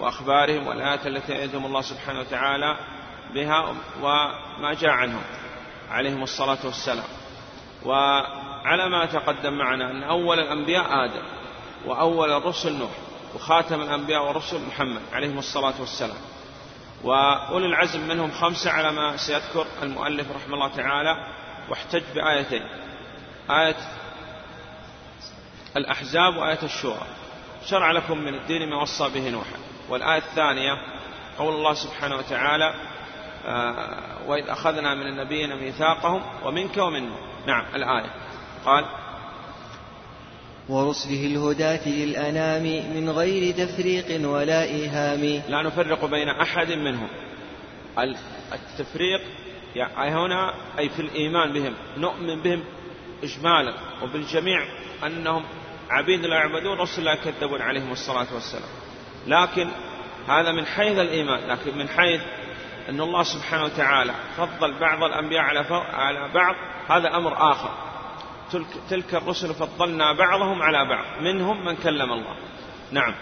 [0.00, 2.76] وأخبارهم والآيات التي يدهم الله سبحانه وتعالى
[3.34, 5.22] بها وما جاء عنهم
[5.90, 7.04] عليهم الصلاة والسلام.
[7.84, 11.22] وعلى ما تقدم معنا أن أول الأنبياء آدم
[11.86, 12.90] وأول الرسل نوح
[13.34, 16.16] وخاتم الأنبياء والرسل محمد عليهم الصلاة والسلام.
[17.04, 21.16] وأولي العزم منهم خمسة على ما سيذكر المؤلف رحمه الله تعالى.
[21.68, 22.62] واحتج بآيتين.
[23.50, 23.76] آية
[25.76, 27.06] الأحزاب وآية الشورى.
[27.66, 29.56] شرع لكم من الدين ما وصى به نوحا
[29.88, 30.72] والآية الثانية
[31.38, 32.74] قول الله سبحانه وتعالى
[33.46, 37.10] آه، وإذ أخذنا من النبيين ميثاقهم ومنك ومن
[37.46, 38.10] نعم الآية.
[38.64, 38.84] قال
[40.68, 42.62] ورسله الهداة للأنام
[42.96, 45.42] من غير تفريق ولا إيهام.
[45.48, 47.08] لا نفرق بين أحد منهم.
[48.52, 49.20] التفريق
[49.76, 52.64] يعني هنا أي في الإيمان بهم نؤمن بهم
[53.22, 54.64] إجمالا وبالجميع
[55.06, 55.44] أنهم
[55.90, 58.70] عبيد لا يعبدون رسل لا يكذبون عليهم الصلاة والسلام.
[59.26, 59.68] لكن
[60.28, 62.20] هذا من حيث الإيمان لكن من حيث
[62.88, 66.54] أن الله سبحانه وتعالى فضل بعض الأنبياء على على بعض
[66.88, 67.93] هذا أمر آخر.
[68.52, 72.36] تلك, تلك الرسل فضلنا بعضهم على بعض منهم من كلم الله.
[72.92, 73.14] نعم.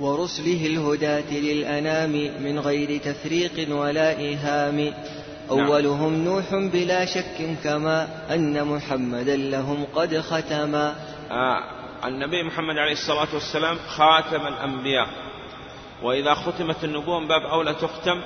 [0.00, 4.94] ورسله الهداة للأنام من غير تفريق ولا إيهام.
[5.50, 10.96] أولهم نوح بلا شك كما أن محمدا لهم قد ختما.
[11.30, 11.62] آه
[12.04, 15.08] النبي محمد عليه الصلاة والسلام خاتم الأنبياء.
[16.02, 18.22] وإذا ختمت النبوة من باب أولى تختم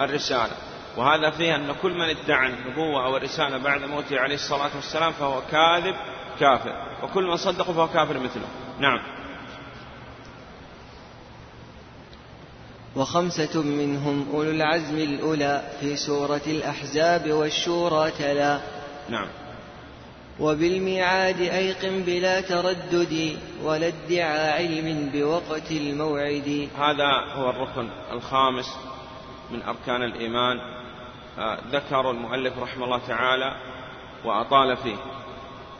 [0.00, 0.75] الرسالة.
[0.96, 5.42] وهذا فيه أن كل من ادعى النبوة أو الرسالة بعد موته عليه الصلاة والسلام فهو
[5.50, 5.94] كاذب
[6.40, 6.72] كافر.
[7.02, 8.48] وكل من صدقه فهو كافر مثله.
[8.80, 9.00] نعم.
[12.96, 18.60] وخمسة منهم أولو العزم الأولى في سورة الأحزاب والشورى تلا.
[19.08, 19.28] نعم.
[20.40, 26.68] وبالميعاد أيقن بلا تردد ولا ادعى علم بوقت الموعد.
[26.78, 28.76] هذا هو الركن الخامس
[29.50, 30.75] من أركان الإيمان.
[31.70, 33.56] ذكر المؤلف رحمه الله تعالى
[34.24, 34.96] وأطال فيه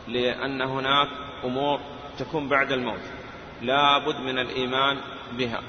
[0.07, 1.07] لأن هناك
[1.43, 1.79] أمور
[2.19, 3.01] تكون بعد الموت
[3.61, 4.97] لا بد من الإيمان
[5.31, 5.61] بها.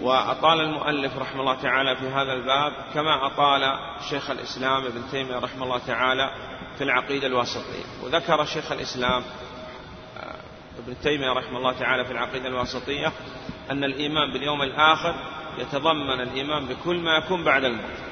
[0.00, 3.78] وأطال المؤلف رحمه الله تعالى في هذا الباب كما أطال
[4.10, 6.30] شيخ الإسلام ابن تيمية رحمه الله تعالى
[6.78, 7.84] في العقيدة الواسطية.
[8.04, 9.22] وذكر شيخ الإسلام
[10.20, 10.36] آه،
[10.78, 13.12] ابن تيمية رحمه الله تعالى في العقيدة الواسطية
[13.70, 15.14] أن الإيمان باليوم الآخر
[15.58, 18.09] يتضمن الإيمان بكل ما يكون بعد الموت.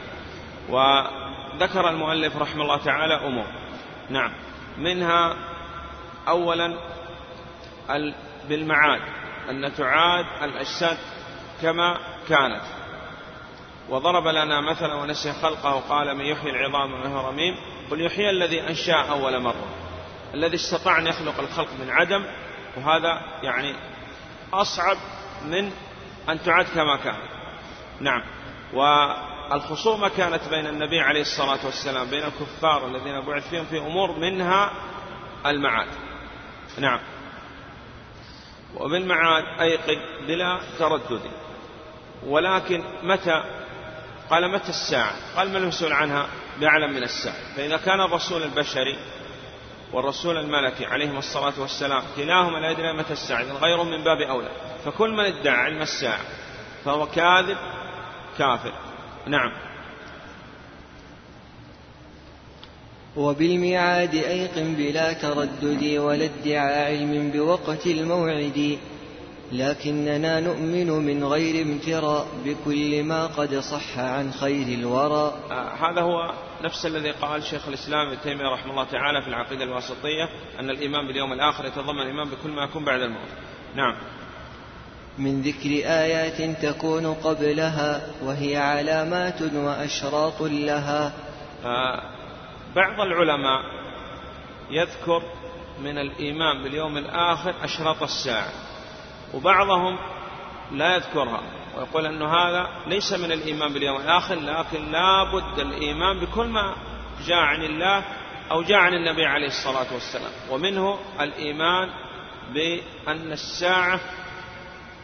[0.69, 3.47] وذكر المؤلف رحمه الله تعالى أمور.
[4.11, 4.33] نعم.
[4.79, 5.37] منها
[6.29, 6.75] أولا
[8.49, 9.01] بالمعاد
[9.51, 10.97] أن تعاد الأجساد
[11.63, 11.99] كما
[12.29, 12.63] كانت.
[13.89, 17.57] وضرب لنا مثلا ونسي خلقه قال من يحيي العظام وهو رميم
[17.91, 19.67] قل يحيي الذي أنشأ أول مرة
[20.35, 22.25] الذي استطاع أن يخلق الخلق من عدم
[22.77, 23.75] وهذا يعني
[24.53, 24.97] أصعب
[25.45, 25.71] من
[26.29, 27.17] أن تعاد كما كان.
[28.01, 28.23] نعم.
[29.51, 34.73] والخصومة كانت بين النبي عليه الصلاة والسلام بين الكفار الذين بعث فيهم في أمور منها
[35.47, 35.89] المعاد.
[36.79, 37.01] نعم.
[38.77, 41.21] وبالمعاد أيقن بلا تردد.
[42.27, 43.43] ولكن متى؟
[44.31, 46.27] قال متى الساعة؟ قال ما المسؤول عنها؟
[46.61, 47.55] بأعلم من الساعة.
[47.57, 48.99] فإذا كان الرسول البشري
[49.93, 54.51] والرسول الملكي عليهم الصلاة والسلام كلاهما لا يدري متى الساعة إذن غير من باب أولى.
[54.85, 56.21] فكل من ادعى علم الساعة
[56.85, 57.57] فهو كاذب
[58.39, 58.88] كافر.
[59.29, 59.53] نعم.
[63.17, 68.79] وبالميعاد أيقن بلا تردد ولا ادعاء علم بوقت الموعد
[69.53, 75.35] لكننا نؤمن من غير امتراء بكل ما قد صح عن خير الورى.
[75.51, 76.33] آه هذا هو
[76.65, 80.25] نفس الذي قال شيخ الإسلام ابن تيمية رحمه الله تعالى في العقيدة الواسطية
[80.61, 83.29] أن الإيمان باليوم الآخر يتضمن الإيمان بكل ما يكون بعد الموت.
[83.75, 83.95] نعم.
[85.19, 91.13] من ذكر آيات تكون قبلها وهي علامات وأشراط لها.
[91.65, 92.03] آه
[92.77, 93.63] بعض العلماء
[94.71, 95.23] يذكر
[95.83, 98.53] من الإيمان باليوم الآخر أشراط الساعة
[99.35, 99.99] وبعضهم
[100.73, 101.43] لا يذكرها
[101.77, 106.75] ويقول أن هذا ليس من الإيمان باليوم الآخر لكن لا بد الإيمان بكل ما
[107.27, 108.05] جاء عن الله
[108.51, 111.91] أو جاء عن النبي عليه الصلاة والسلام ومنه الإيمان
[112.55, 114.01] بأن الساعة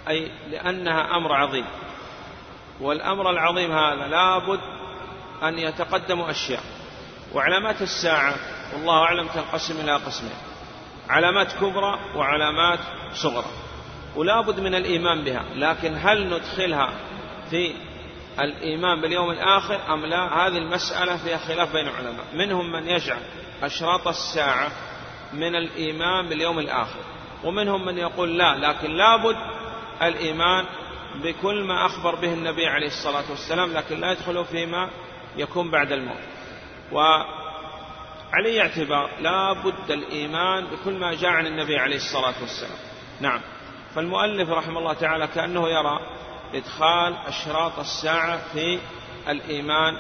[0.09, 1.65] أي لأنها أمر عظيم.
[2.81, 4.61] والأمر العظيم هذا لابد
[5.43, 6.61] أن يتقدم أشياء
[7.35, 8.35] وعلامات الساعة
[8.75, 10.37] والله أعلم تنقسم إلى قسمين.
[11.09, 12.79] علامات كبرى وعلامات
[13.15, 13.51] صغرى.
[14.17, 15.45] ولا بد من الإيمان بها.
[15.55, 16.91] لكن هل ندخلها
[17.51, 17.75] في
[18.41, 22.25] الإيمان باليوم الآخر أم لا؟ هذه المسألة فيها خلاف بين العلماء.
[22.35, 23.21] منهم من يجعل
[23.63, 24.73] أشراط الساعة
[25.33, 27.01] من الإيمان باليوم الآخر.
[27.45, 28.55] ومنهم من يقول لا.
[28.57, 29.37] لكن لابد
[30.03, 30.65] الإيمان
[31.23, 34.91] بكل ما أخبر به النبي عليه الصلاة والسلام لكن لا يدخل فيما
[35.37, 36.21] يكون بعد الموت.
[36.93, 42.79] وعلي اعتبار لا بد الإيمان بكل ما جاء عن النبي عليه الصلاة والسلام.
[43.21, 43.41] نعم.
[43.95, 45.99] فالمؤلف رحمه الله تعالى كأنه يرى
[46.55, 48.79] إدخال أشراط الساعة في
[49.29, 49.95] الإيمان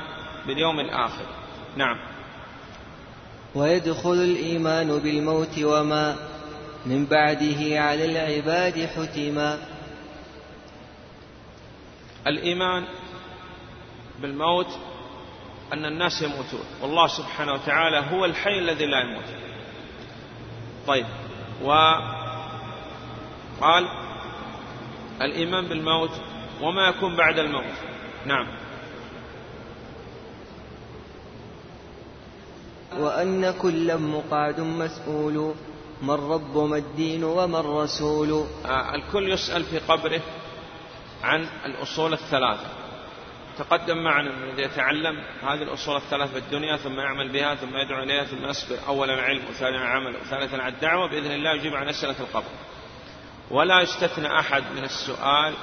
[0.46, 1.26] باليوم الآخر.
[1.76, 1.96] نعم.
[3.54, 6.16] ويدخل الإيمان بالموت وما
[6.86, 9.73] من بعده على العباد حتما.
[12.26, 12.84] الإيمان
[14.22, 14.66] بالموت
[15.72, 16.64] أن الناس يموتون.
[16.82, 19.24] والله سبحانه وتعالى هو الحي الذي لا يموت.
[20.86, 21.06] طيب
[21.62, 22.04] وقال
[25.22, 26.10] الإيمان بالموت
[26.62, 27.74] وما يكون بعد الموت.
[28.26, 28.46] نعم.
[32.98, 35.54] وأن كلا مقعد مسؤول
[36.02, 38.46] ما الرب ما الدين وما الرسول.
[38.66, 40.20] آه الكل يسأل في قبره
[41.24, 42.66] عن الأصول الثلاثة.
[43.58, 48.24] تقدم معنا الذي يتعلم هذه الأصول الثلاث في الدنيا ثم يعمل بها ثم يدعو إليها
[48.24, 48.76] ثم يصبر.
[48.88, 52.50] أولا علم وثانيا عمل وثالثا على الدعوة بإذن الله يجيب عن أسئلة القبر.
[53.50, 55.54] ولا يستثنى أحد من السؤال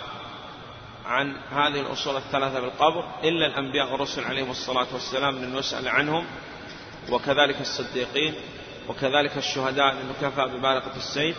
[1.06, 6.26] عن هذه الأصول الثلاثة بالقبر إلا الأنبياء والرسل عليهم الصلاة والسلام أن نسأل عنهم
[7.10, 8.34] وكذلك الصديقين
[8.90, 11.38] وكذلك الشهداء المكافأة ببالغة السيف.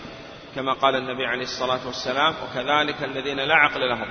[0.55, 4.07] كما قال النبي عليه الصلاة والسلام وكذلك الذين لا عقل لهم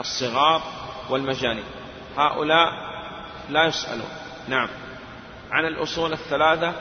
[0.00, 0.62] الصغار
[1.10, 1.64] والمجانين.
[2.16, 2.72] هؤلاء
[3.50, 4.08] لا يسألون.
[4.48, 4.68] نعم.
[5.50, 6.72] عن الأصول الثلاثة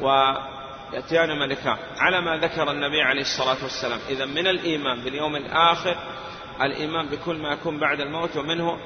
[0.00, 1.76] ويأتيان ملكان.
[1.98, 3.98] على ما ذكر النبي عليه الصلاة والسلام.
[4.08, 5.96] إذا من الإيمان باليوم الآخر
[6.60, 8.78] الإيمان بكل ما يكون بعد الموت ومنه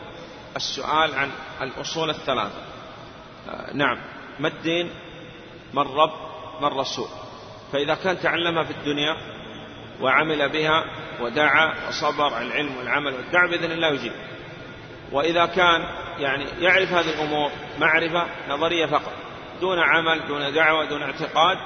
[0.56, 1.30] السؤال عن
[1.62, 2.62] الأصول الثلاثة.
[3.74, 3.98] نعم.
[4.38, 4.90] ما الدين؟
[5.74, 6.12] ما الرب؟
[6.60, 7.08] ما الرسول؟
[7.72, 9.33] فإذا كان تعلمها في الدنيا
[10.00, 10.84] وعمل بها
[11.20, 14.12] ودعا وصبر على العلم والعمل والدعوة بإذن الله يجيب.
[15.12, 15.84] وإذا كان
[16.18, 19.12] يعني يعرف هذه الأمور معرفة نظرية فقط
[19.60, 21.58] دون عمل دون دعوة دون اعتقاد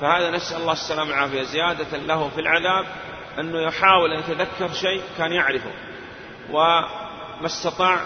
[0.00, 2.86] فهذا نسأل الله السلامة والعافية زيادة له في العذاب
[3.38, 5.70] أنه يحاول أن يتذكر شيء كان يعرفه
[6.50, 8.00] وما استطاع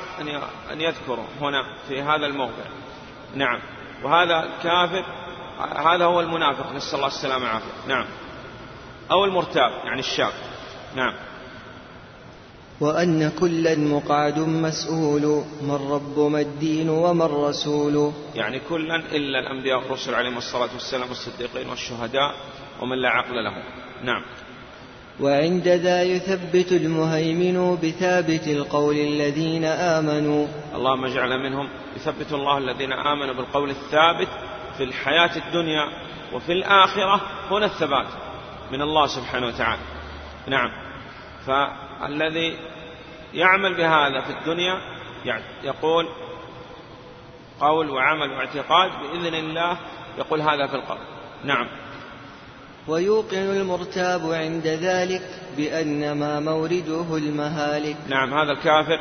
[0.72, 2.64] أن يذكره هنا في هذا الموضع
[3.34, 3.60] نعم.
[4.02, 5.04] وهذا الكافر
[5.76, 7.88] هذا هو المنافق نسأل الله السلامة والعافية.
[7.88, 8.06] نعم.
[9.10, 10.32] أو المرتاب يعني الشاب
[10.96, 11.14] نعم.
[12.80, 20.14] وأن كلا مقعد مسؤول ما الرب ما الدين وما الرسول يعني كلا إلا الأنبياء والرسل
[20.14, 22.34] عليهم الصلاة والسلام والصديقين والشهداء
[22.80, 23.52] ومن لا عقل له
[24.04, 24.22] نعم.
[25.20, 30.46] وعند ذا يثبت المهيمن بثابت القول الذين آمنوا.
[30.74, 34.28] اللهم اجعل منهم يثبت الله الذين آمنوا بالقول الثابت
[34.76, 35.84] في الحياة الدنيا
[36.32, 38.06] وفي الآخرة هنا الثبات.
[38.72, 39.82] من الله سبحانه وتعالى.
[40.46, 40.70] نعم.
[41.46, 42.58] فالذي
[43.34, 44.80] يعمل بهذا في الدنيا
[45.24, 46.08] يعني يقول
[47.60, 49.78] قول وعمل واعتقاد بإذن الله
[50.18, 51.00] يقول هذا في القلب
[51.44, 51.68] نعم.
[52.88, 55.22] ويوقن المرتاب عند ذلك
[55.56, 57.96] بأن ما مورده المهالك.
[58.08, 58.34] نعم.
[58.34, 58.98] هذا الكافر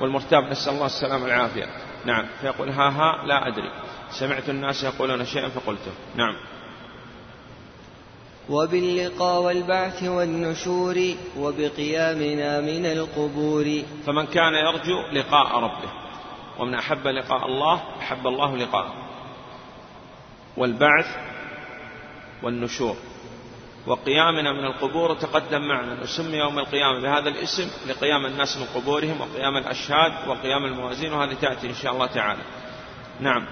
[0.00, 1.66] والمرتاب نسأل الله السلامة والعافية.
[2.04, 2.26] نعم.
[2.40, 3.70] فيقول ها ها لا أدري.
[4.10, 5.92] سمعت الناس يقولون شيئا فقلته.
[6.16, 6.36] نعم.
[8.50, 13.82] وباللقاء والبعث والنشور وبقيامنا من القبور.
[14.06, 15.90] فمن كان يرجو لقاء ربه
[16.58, 18.94] ومن أحب لقاء الله أحب الله لقاءه.
[20.56, 21.06] والبعث
[22.42, 22.96] والنشور.
[23.86, 26.02] وقيامنا من القبور تقدم معنا.
[26.02, 31.66] نسمي يوم القيامة بهذا الاسم لقيام الناس من قبورهم وقيام الأشهاد وقيام الموازين وهذه تأتي
[31.66, 32.42] إن شاء الله تعالى.
[33.20, 33.46] نعم.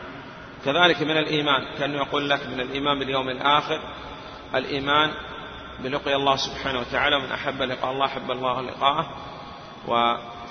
[0.64, 1.78] كذلك من الإيمان.
[1.78, 3.80] كأنه يقول لك من الإيمان باليوم الآخر
[4.54, 5.14] الإيمان
[5.80, 9.08] بلقي الله سبحانه وتعالى من أحب لقاء الله أحب الله لقاءه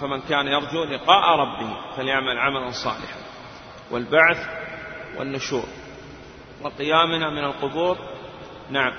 [0.01, 3.17] فمن كان يرجو لقاء ربه فليعمل عملا صالحا.
[3.91, 4.47] والبعث
[5.17, 5.65] والنشور
[6.61, 7.97] وقيامنا من القبور
[8.69, 8.93] نعم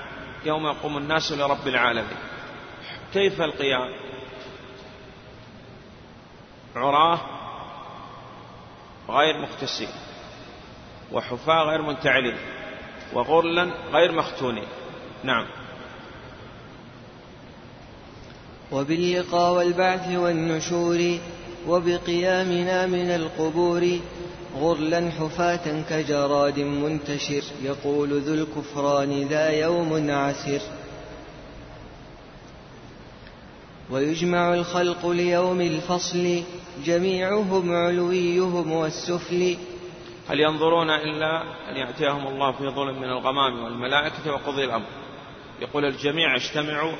[0.45, 2.17] يوم يقوم الناس لرب العالمين.
[3.13, 3.93] كيف القيام؟
[6.75, 7.19] عراة
[9.09, 9.89] غير مختسين
[11.11, 12.37] وحفاة غير منتعلين
[13.13, 14.67] وغرلا غير مختونين.
[15.23, 15.45] نعم.
[18.71, 21.17] وباللقاء والبعث والنشور
[21.67, 23.99] وبقيامنا من القبور
[24.59, 30.61] غرلا حفاة كجراد منتشر يقول ذو الكفران ذا يوم عسر
[33.91, 36.43] ويجمع الخلق ليوم الفصل
[36.85, 39.57] جميعهم علويهم والسفل.
[40.29, 41.41] هل ينظرون إلا
[41.71, 44.85] أن يأتيهم الله في ظلم من الغمام والملائكة وقضي الأمر؟
[45.61, 46.91] يقول الجميع اجتمعوا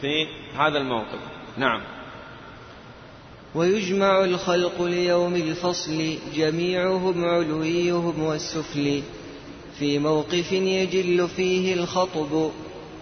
[0.00, 0.26] في
[0.56, 1.18] هذا الموقف.
[1.56, 1.82] نعم.
[3.54, 9.02] ويجمع الخلق ليوم الفصل جميعهم علويهم والسفل.
[9.78, 12.50] في موقف يجل فيه الخطب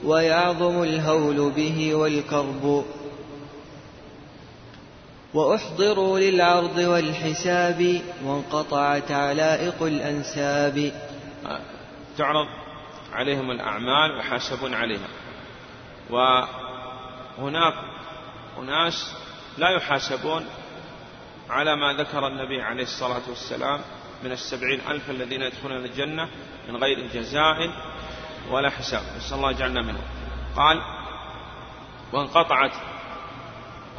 [0.05, 2.85] ويعظم الهول به والكرب.
[5.35, 10.93] وأحضروا للعرض والحساب وانقطعت علائق الأنساب.
[12.19, 12.47] تعرض
[13.13, 15.09] عليهم الأعمال ويحاسبون عليها.
[16.11, 17.75] وهناك
[18.59, 19.15] أناس
[19.59, 20.47] لا يحاسبون
[21.51, 23.81] على ما ذكر النبي عليه الصلاة والسلام
[24.25, 26.29] من السبعين ألف الذين يدخلون الجنة
[26.69, 27.71] من غير جزاء
[28.51, 29.03] ولا حساب.
[29.17, 30.05] نسأل الله جعلنا منهم.
[30.57, 30.83] قال
[32.13, 32.73] وانقطعت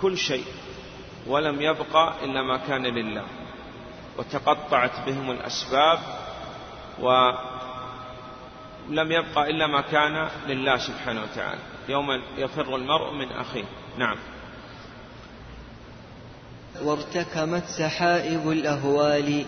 [0.02, 0.46] كل شيء
[1.28, 3.26] ولم يبقى إلا ما كان لله.
[4.18, 6.00] وتقطعت بهم الأسباب
[8.90, 11.62] ولم يبقى إلا ما كان لله سبحانه وتعالى.
[11.90, 13.64] يوم يفر المرء من أخيه.
[13.98, 14.18] نعم.
[16.84, 19.46] وارتكمت سحائب الأهوال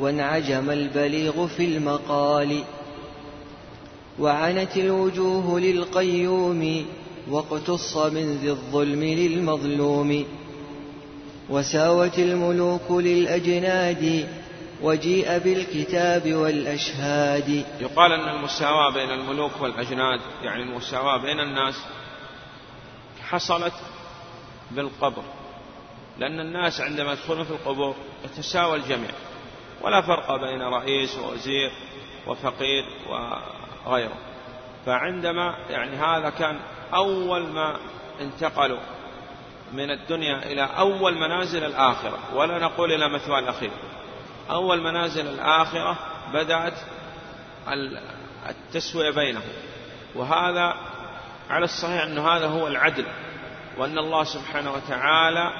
[0.00, 2.62] وانعجم البليغ في المقال.
[4.18, 6.86] وعنت الوجوه للقيوم
[7.30, 10.24] واقتص من ذي الظلم للمظلوم.
[11.50, 14.28] وساوت الملوك للأجناد
[14.82, 17.48] وجيء بالكتاب والأشهاد.
[17.80, 21.84] يقال أن المساواة بين الملوك والأجناد يعني المساواة بين الناس
[23.22, 23.74] حصلت
[24.70, 25.22] بالقبر
[26.18, 29.10] لأن الناس عندما يدخلون في القبور يتساوى الجميع
[29.82, 31.70] ولا فرق بين رئيس ووزير
[32.26, 32.84] وفقير
[33.86, 34.16] وغيره.
[34.86, 36.60] فعندما يعني هذا كان
[36.94, 37.76] أول ما
[38.20, 38.80] انتقلوا
[39.72, 43.70] من الدنيا إلى أول منازل الآخرة ولا نقول إلى مثوى الأخير.
[44.50, 45.98] أول منازل الآخرة
[46.32, 46.78] بدأت
[48.48, 49.52] التسوية بينهم.
[50.14, 50.74] وهذا
[51.50, 53.06] على الصحيح أن هذا هو العدل
[53.78, 55.50] وأن الله سبحانه وتعالى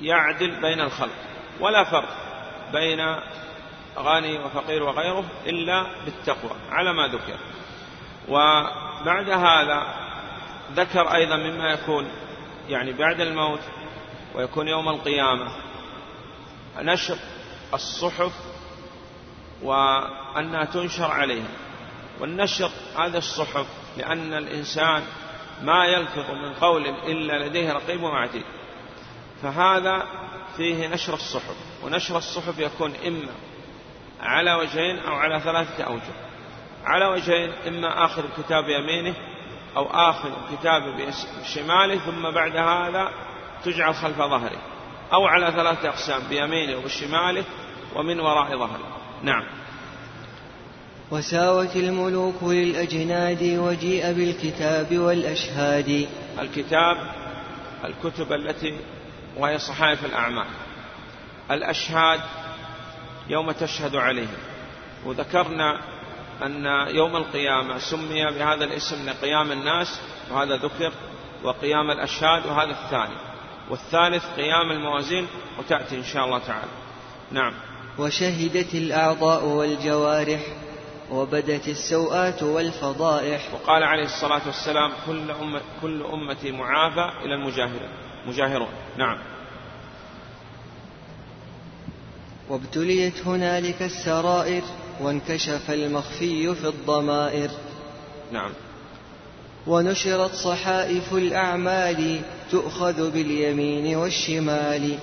[0.00, 1.14] يعدل بين الخلق.
[1.60, 2.08] ولا فرق
[2.72, 3.16] بين
[3.98, 7.38] غني وفقير وغيره إلا بالتقوى على ما ذكر.
[8.28, 9.94] وبعد هذا
[10.74, 12.08] ذكر أيضا مما يكون
[12.68, 13.60] يعني بعد الموت
[14.34, 15.71] ويكون يوم القيامة.
[16.78, 17.16] نشر
[17.74, 18.32] الصحف
[19.62, 21.48] وأنها تنشر عليها.
[22.20, 23.66] والنشر هذا الصحف
[23.96, 25.02] لأن الإنسان
[25.62, 28.44] ما يلفظ من قول إلا لديه رقيب وعتيد
[29.42, 30.06] فهذا
[30.56, 33.32] فيه نشر الصحف ونشر الصحف يكون إما
[34.20, 36.32] على وجهين أو على ثلاثة أوجه.
[36.84, 39.14] على وجهين إما آخذ الكتاب بيمينه
[39.76, 41.12] أو آخذ كتابه
[41.42, 43.12] بشماله ثم بعد هذا
[43.64, 44.58] تجعل خلف ظهره.
[45.12, 47.44] أو على ثلاثة أقسام بيمينه وبشماله
[47.94, 48.96] ومن وراء ظهره.
[49.22, 49.44] نعم.
[51.10, 56.08] وساوت الملوك للأجناد وجيء بالكتاب والأشهاد.
[56.40, 56.96] الكتاب
[57.84, 58.78] الكتب التي
[59.36, 60.46] وهي صحائف الأعمال.
[61.50, 62.20] الأشهاد
[63.28, 64.38] يوم تشهد عليهم.
[65.04, 65.80] وذكرنا
[66.42, 66.64] أن
[66.96, 70.00] يوم القيامة سمي بهذا الاسم لقيام الناس
[70.30, 70.92] وهذا ذكر
[71.44, 73.31] وقيام الأشهاد وهذا الثاني.
[73.72, 75.26] والثالث قيام الموازين
[75.58, 76.70] وتأتي إن شاء الله تعالى.
[77.30, 77.52] نعم.
[77.98, 80.40] وشهدت الأعضاء والجوارح
[81.10, 83.54] وبدت السوءات والفضائح.
[83.54, 87.90] وقال عليه الصلاة والسلام كل, أمة كل أمتي معافى إلى المجاهرين
[88.26, 88.68] مجاهرون.
[88.96, 89.18] نعم.
[92.48, 94.62] وابتليت هنالك السرائر
[95.00, 97.50] وانكشف المخفي في الضمائر.
[98.32, 98.50] نعم.
[99.66, 104.98] ونشرت صحائف الأعمال تؤخذ باليمين والشمال.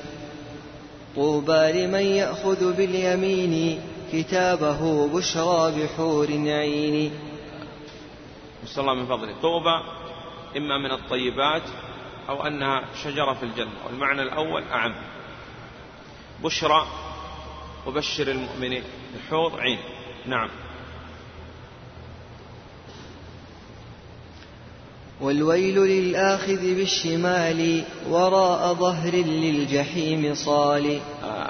[1.16, 3.82] طوبى لمن يأخذ باليمين
[4.14, 7.12] كتابه بشرى بحور عين.
[8.64, 9.34] نسأل الله من فضله.
[9.42, 9.84] طوبى
[10.58, 11.64] إما من الطيبات
[12.30, 13.86] أو أنها شجرة في الجنة.
[13.86, 14.96] والمعنى الأول أعم.
[16.44, 16.88] بشرى
[17.88, 18.84] وبشر المؤمنين
[19.16, 19.80] بحوض عين.
[20.26, 20.50] نعم.
[25.22, 31.02] والويل للآخذ بالشمال وراء ظهر للجحيم صال.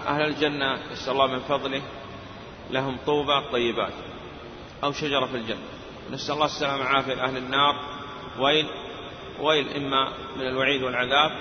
[0.08, 1.82] أهل الجنة نسأل الله من فضله
[2.72, 3.94] لهم طوبى طيبات
[4.84, 5.68] أو شجرة في الجنة.
[6.12, 7.76] نسأل الله السلامة والعافية لأهل النار.
[8.40, 8.66] ويل
[9.42, 11.32] ويل إما من الوعيد والعذاب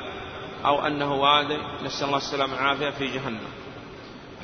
[0.64, 3.48] أو أنه واد نسأل الله السلامة والعافية في جهنم.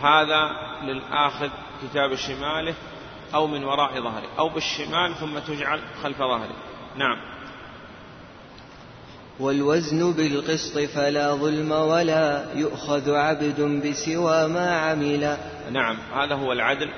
[0.02, 0.50] هذا
[0.82, 1.48] للآخذ
[1.82, 2.74] كتاب شماله
[3.34, 6.56] أو من وراء ظهره أو بالشمال ثم تجعل خلف ظهره.
[6.96, 7.33] نعم.
[9.40, 15.36] والوزن بالقسط فلا ظلم ولا يؤخذ عبد بسوى ما عمل.
[15.70, 16.90] نعم هذا هو العدل.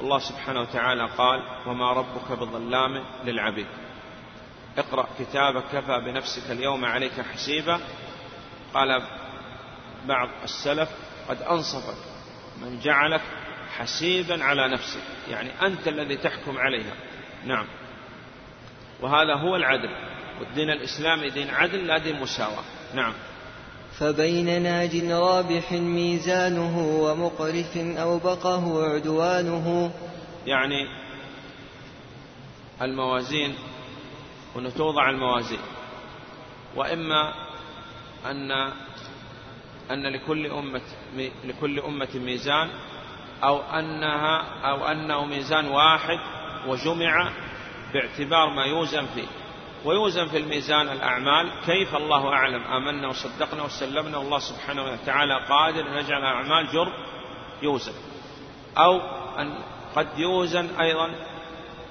[0.00, 3.66] والله سبحانه وتعالى قال وما ربك بظلام للعبيد.
[4.78, 7.80] اقرأ كتابك كفى بنفسك اليوم عليك حسيبا.
[8.74, 9.02] قال
[10.06, 10.88] بعض السلف
[11.28, 11.98] قد أنصفك
[12.62, 13.22] من جعلك
[13.78, 15.02] حسيبا على نفسك.
[15.30, 16.92] يعني أنت الذي تحكم عليها.
[17.46, 17.66] نعم.
[19.00, 20.15] وهذا هو العدل.
[20.40, 22.64] والدين الإسلامي دين عدل لا دين مساواة.
[22.94, 23.12] نعم.
[23.98, 29.90] فبين ناج رابح ميزانه ومقرف أوبقه عدوانه.
[30.46, 30.86] يعني
[32.82, 33.54] الموازين
[34.54, 35.60] وأن توضع الموازين.
[36.76, 37.34] وإما
[38.26, 38.50] أن
[39.90, 40.82] أن لكل أمة
[41.44, 42.70] لكل أمة ميزان
[43.44, 46.18] أو أنها أو أنه ميزان واحد
[46.66, 47.32] وجمع
[47.92, 49.45] باعتبار ما يوزن فيه.
[49.86, 51.50] ويوزن في الميزان الأعمال.
[51.66, 54.18] كيف الله أعلم؟ آمنا وصدقنا وسلمنا.
[54.18, 56.92] والله سبحانه وتعالى قادر أن يجعل الأعمال جرم
[57.62, 57.92] يوزن.
[58.78, 59.00] أو
[59.38, 59.58] أن
[59.96, 61.14] قد يوزن أيضا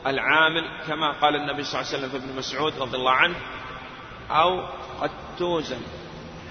[0.07, 3.35] العامل كما قال النبي صلى الله عليه وسلم في ابن مسعود رضي الله عنه
[4.31, 4.67] أو
[5.01, 5.81] قد توزن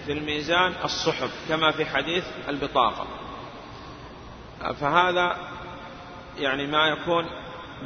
[0.06, 3.06] في الميزان الصحف كما في حديث البطاقة.
[4.80, 5.36] فهذا
[6.38, 7.24] يعني ما يكون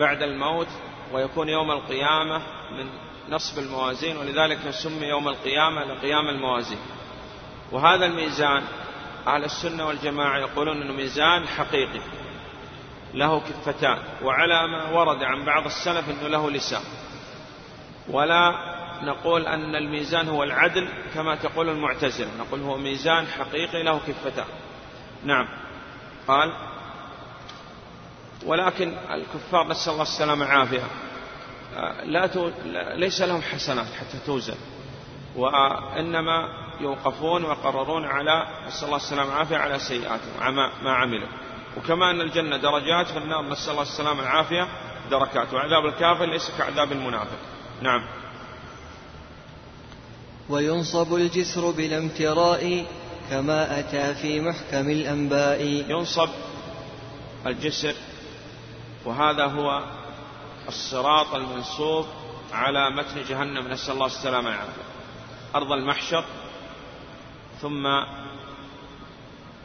[0.00, 0.68] بعد الموت
[1.12, 2.42] ويكون يوم القيامة
[2.72, 6.79] من نصب الموازين ولذلك سمي يوم القيامة لقيام الموازين.
[7.72, 8.64] وهذا الميزان
[9.26, 12.01] أهل السنة والجماعة يقولون أنه ميزان حقيقي
[13.14, 16.83] له كفتان وعلى ما ورد عن بعض السلف أنه له لسان.
[18.09, 18.53] ولا
[19.03, 24.47] نقول أن الميزان هو العدل كما تقول المعتزلة نقول هو ميزان حقيقي له كفتان.
[25.24, 25.49] نعم.
[26.29, 26.53] قال
[28.47, 30.83] ولكن الكفار نسأل الله السلامة والعافية.
[32.04, 32.50] لا تو...
[32.94, 34.54] ليس لهم حسنات حتى توزن.
[35.36, 36.48] وإنما
[36.80, 41.28] يوقفون ويقررون على نسأل الله السلامة والعافية على سيئاتهم ما عملوا.
[41.76, 44.68] وكما أن الجنة درجات فالنار نسأل الله السلامة والعافية
[45.10, 45.54] دركات.
[45.54, 47.38] وعذاب الكافر ليس كعذاب المنافق.
[47.82, 48.06] نعم.
[50.48, 52.86] وينصب الجسر بلا امتراء
[53.30, 55.62] كما أتى في محكم الأنباء.
[55.88, 56.28] ينصب
[57.46, 57.94] الجسر
[59.04, 59.97] وهذا هو
[60.68, 62.06] الصراط المنصوب
[62.52, 63.68] على متن جهنم.
[63.68, 64.82] نسأل الله السلامة والعافية
[65.54, 66.24] أرض المحشر
[67.60, 67.86] ثم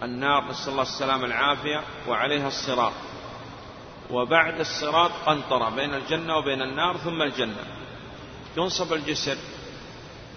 [0.04, 0.44] النار.
[0.50, 2.94] نسأل الله السلامة والعافية وعليها الصراط.
[4.12, 7.64] وبعد الصراط قنطرة بين الجنة وبين النار ثم الجنة.
[8.58, 9.38] ينصب الجسر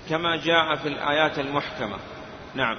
[0.09, 1.99] كما جاء في الآيات المحكمة.
[2.55, 2.77] نعم.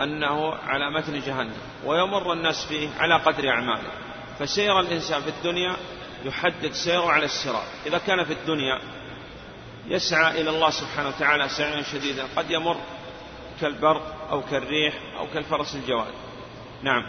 [0.00, 1.56] أنه على متن جهنم.
[1.84, 3.90] ويمر الناس فيه على قدر أعماله.
[4.38, 5.76] فسير الإنسان في الدنيا
[6.24, 8.78] يحدد سيره على الصراط إذا كان في الدنيا
[9.88, 12.24] يسعى إلى الله سبحانه وتعالى سعيا شديدا.
[12.36, 12.76] قد يمر
[13.60, 16.12] كالبرق أو كالريح أو كالفرس الجواد.
[16.82, 17.02] نعم.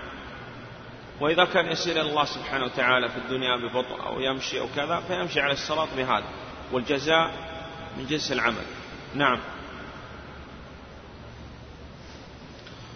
[1.22, 5.39] وإذا كان يسير إلى الله سبحانه وتعالى في الدنيا ببطء أو يمشي أو كذا فيمشي
[5.39, 6.26] على الصراط بهذا.
[6.72, 7.32] والجزاء
[7.97, 8.66] من جنس العمل.
[9.16, 9.39] نعم.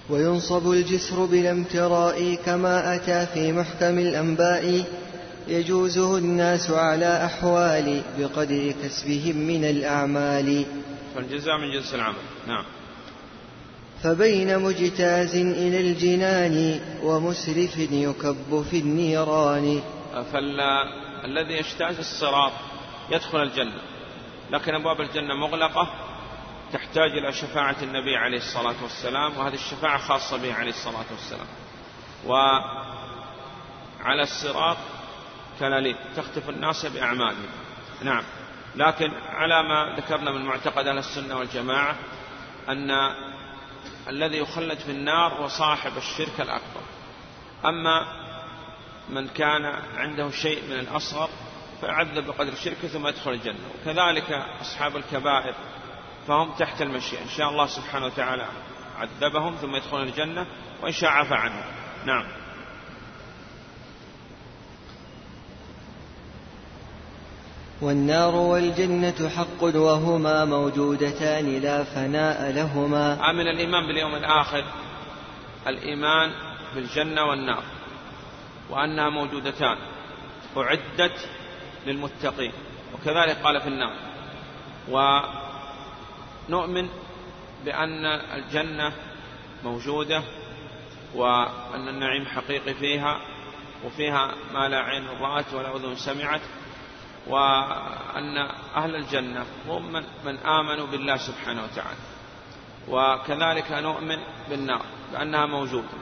[0.10, 4.86] وينصب الجسر بلا امتراء كما أتى في محكم الأنباء
[5.48, 10.66] يجوزه الناس على أحوال بقدر كسبهم من الأعمال.
[11.16, 12.16] فالجزاء من جنس العمل.
[12.48, 12.64] نعم.
[14.04, 19.82] فبين مجتاز إلى الجنان ومسرف يكب في النيران.
[20.34, 22.52] فالذي يجتاز الصراط
[23.12, 23.82] يدخل الجنة.
[24.52, 25.90] لكن أبواب الجنة مغلقة
[26.74, 31.48] تحتاج إلى شفاعة النبي عليه الصلاة والسلام وهذه الشفاعة خاصة به عليه الصلاة والسلام.
[32.28, 34.78] وعلى الصراط
[35.60, 37.50] كلاليب تختف الناس بأعمالهم
[38.02, 38.24] نعم.
[38.76, 41.96] لكن على ما ذكرنا من معتقد أهل السنة والجماعة
[42.70, 42.92] أن
[44.08, 46.82] الذي يخلد في النار هو صاحب الشرك الأكبر.
[47.66, 48.06] أما
[49.10, 49.66] من كان
[49.98, 51.30] عنده شيء من الأصغر
[51.82, 53.60] فيعذب بقدر شركه ثم يدخل الجنة.
[53.82, 54.32] وكذلك
[54.62, 55.54] أصحاب الكبائر
[56.28, 57.22] فهم تحت المشيئة.
[57.22, 58.46] إن شاء الله سبحانه وتعالى
[58.98, 60.48] عذبهم ثم يدخلون الجنة
[60.82, 61.66] وإن شاء عفى عنهم.
[62.06, 62.26] نعم.
[67.82, 73.32] والنار والجنة حق وهما موجودتان لا فناء لهما.
[73.32, 74.64] من الإيمان باليوم الآخر
[75.68, 76.32] الإيمان
[76.76, 77.64] بالجنة والنار
[78.70, 79.78] وأنها موجودتان
[80.58, 81.30] أعدت
[81.88, 82.52] للمتقين
[82.94, 83.94] وكذلك قال في النار.
[86.50, 86.90] ونؤمن
[87.66, 88.94] بأن الجنة
[89.64, 90.24] موجودة
[91.16, 93.20] وأن النعيم حقيقي فيها
[93.86, 96.42] وفيها ما لا عين رأت ولا أذن سمعت
[97.30, 98.38] وأن
[98.76, 102.00] أهل الجنة هم من, من آمنوا بالله سبحانه وتعالى.
[102.88, 104.18] وكذلك نؤمن
[104.50, 105.98] بالنار بأنها موجودة.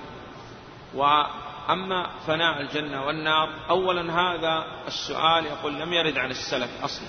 [0.93, 7.07] وأما فناء الجنة والنار أولا هذا السؤال يقول لم يرد عن السلف أصلا.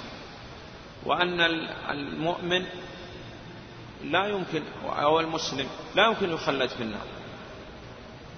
[1.04, 1.40] وأن
[1.90, 2.66] المؤمن
[4.04, 7.06] لا يمكن أو المسلم لا يمكن يخلد في النار.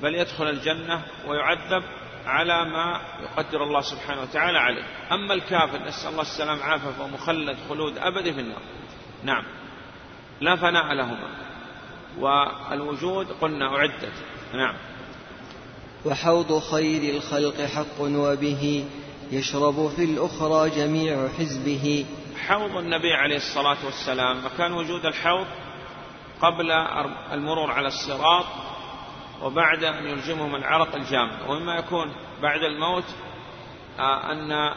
[0.03, 1.83] بل يدخل الجنة ويعذب
[2.29, 4.85] على ما يقدر الله سبحانه وتعالى عليه.
[5.13, 8.63] أما الكافر نسأل الله السلام عافية فهو مخلد خلود أبدي في النار.
[9.25, 9.45] نعم.
[10.41, 11.29] لا فناء لهما.
[12.19, 14.13] والوجود قلنا أعدت.
[14.55, 14.75] نعم.
[16.05, 18.85] وحوض خير الخلق حق وبه
[19.31, 22.07] يشرب في الأخرى جميع حزبه.
[22.47, 25.47] حوض النبي عليه الصلاة والسلام وكان وجود الحوض
[26.41, 26.71] قبل
[27.33, 28.45] المرور على الصراط
[29.43, 32.13] وبعد أن يلجمهم العرق الجامد ومما يكون
[32.43, 33.05] بعد الموت
[33.99, 34.75] آه، أن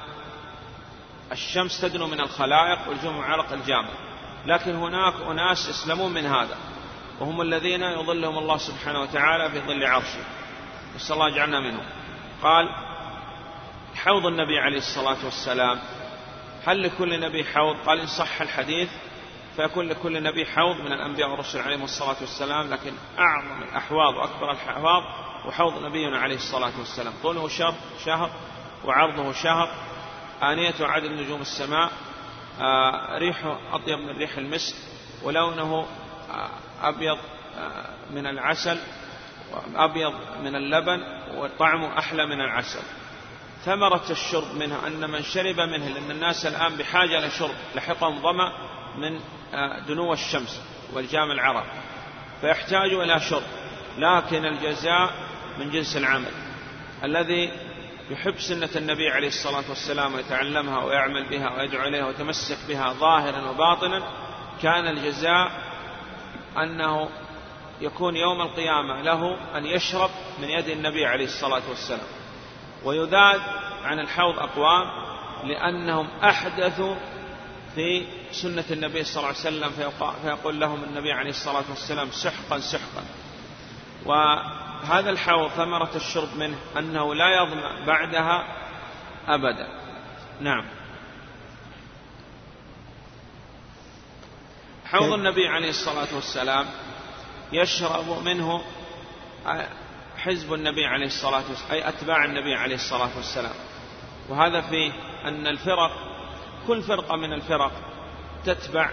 [1.31, 3.93] الشمس تدنو من الخلائق ويلجمهم عرق الجامد
[4.45, 6.57] لكن هناك أناس يسلمون من هذا
[7.19, 10.23] وهم الذين يظلهم الله سبحانه وتعالى في ظل عرشه.
[10.95, 11.85] نسأل الله يجعلنا منهم.
[12.43, 12.69] قال
[13.95, 15.79] حوض النبي عليه الصلاة والسلام.
[16.65, 18.89] هل لكل نبي حوض؟ قال إن صح الحديث
[19.55, 25.03] فيكون لكل نبي حوض من الأنبياء والرسل عليهم الصلاة والسلام لكن أعظم الأحواض وأكبر الأحواض
[25.47, 27.13] وحوض نبينا عليه الصلاة والسلام.
[27.23, 27.73] طوله شهر
[28.05, 28.29] شهر
[28.85, 29.69] وعرضه شهر
[30.43, 31.91] آنيته عدد نجوم السماء
[32.61, 34.75] آه ريحه أطيب من ريح المسك
[35.23, 35.85] ولونه
[36.31, 36.49] آه
[36.81, 37.17] أبيض
[37.57, 38.79] آه من العسل
[39.75, 40.99] أبيض من اللبن
[41.35, 42.83] وطعمه أحلى من العسل.
[43.65, 48.51] ثمرة الشرب منها أن من شرب منه لأن الناس الآن بحاجة لشرب لحقهم ظمأ
[48.97, 49.19] من
[49.87, 50.61] دنو الشمس
[50.93, 51.65] والجام العرب.
[52.41, 53.43] فيحتاج إلى شرب
[53.97, 55.13] لكن الجزاء
[55.59, 56.31] من جنس العمل.
[57.03, 57.51] الذي
[58.09, 64.03] يحب سنة النبي عليه الصلاة والسلام ويتعلمها ويعمل بها ويدعو إليها ويتمسك بها ظاهرا وباطنا
[64.61, 65.51] كان الجزاء
[66.57, 67.09] أنه
[67.81, 70.09] يكون يوم القيامة له أن يشرب
[70.41, 72.07] من يد النبي عليه الصلاة والسلام.
[72.83, 73.41] ويذاد
[73.83, 74.87] عن الحوض أقوام
[75.43, 76.95] لأنهم أحدثوا
[77.75, 79.91] في سنة النبي صلى الله عليه وسلم
[80.23, 83.03] فيقول لهم النبي عليه الصلاة والسلام سحقا سحقا
[84.05, 88.43] وهذا الحوض ثمرة الشرب منه أنه لا يظمأ بعدها
[89.27, 89.67] أبدا.
[90.41, 90.65] نعم.
[94.85, 96.65] حوض النبي عليه الصلاة والسلام
[97.51, 98.61] يشرب منه
[100.17, 103.55] حزب النبي عليه الصلاة والسلام أي أتباع النبي عليه الصلاة والسلام.
[104.29, 104.91] وهذا فيه
[105.25, 106.10] أن الفرق
[106.67, 107.71] كل فرقة من الفرق
[108.45, 108.89] تتبع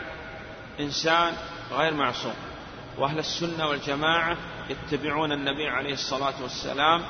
[0.81, 1.33] إنسان
[1.73, 2.35] غير معصوم
[2.99, 4.37] وأهل السنة والجماعة
[4.71, 7.03] يتبعون النبي عليه الصلاة والسلام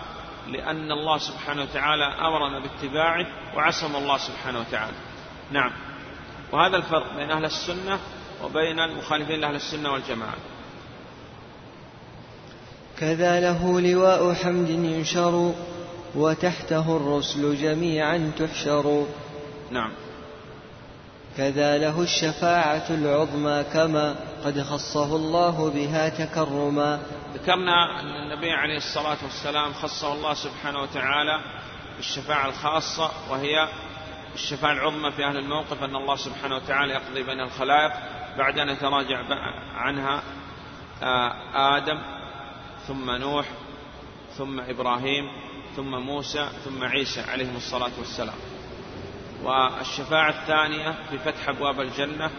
[0.48, 4.96] لأن الله سبحانه وتعالى أمرنا باتباعه وعصم الله سبحانه وتعالى.
[5.50, 5.72] نعم.
[6.52, 7.98] وهذا الفرق بين أهل السنة
[8.44, 10.36] وبين المخالفين لأهل السنة والجماعة.
[12.98, 15.54] كذا له لواء حمد ينشر
[16.14, 19.06] وتحته الرسل جميعا تحشر.
[19.70, 19.92] نعم.
[21.38, 27.02] كذا له الشفاعة العظمى كما قد خصه الله بها تكرما.
[27.34, 31.40] ذكرنا أن النبي عليه الصلاة والسلام خصه الله سبحانه وتعالى
[31.96, 33.68] بالشفاعة الخاصة وهي
[34.34, 37.92] الشفاعة العظمى في أهل الموقف أن الله سبحانه وتعالى يقضي بين الخلائق.
[38.38, 39.22] بعد أن يتراجع
[39.74, 40.22] عنها
[41.02, 41.98] آه، آدم
[42.86, 43.46] ثم نوح
[44.36, 45.30] ثم إبراهيم
[45.76, 48.57] ثم موسى ثم عيسى عليهم الصلاة والسلام.
[49.42, 52.30] والشفاعة الثانية في فتح أبواب الجنة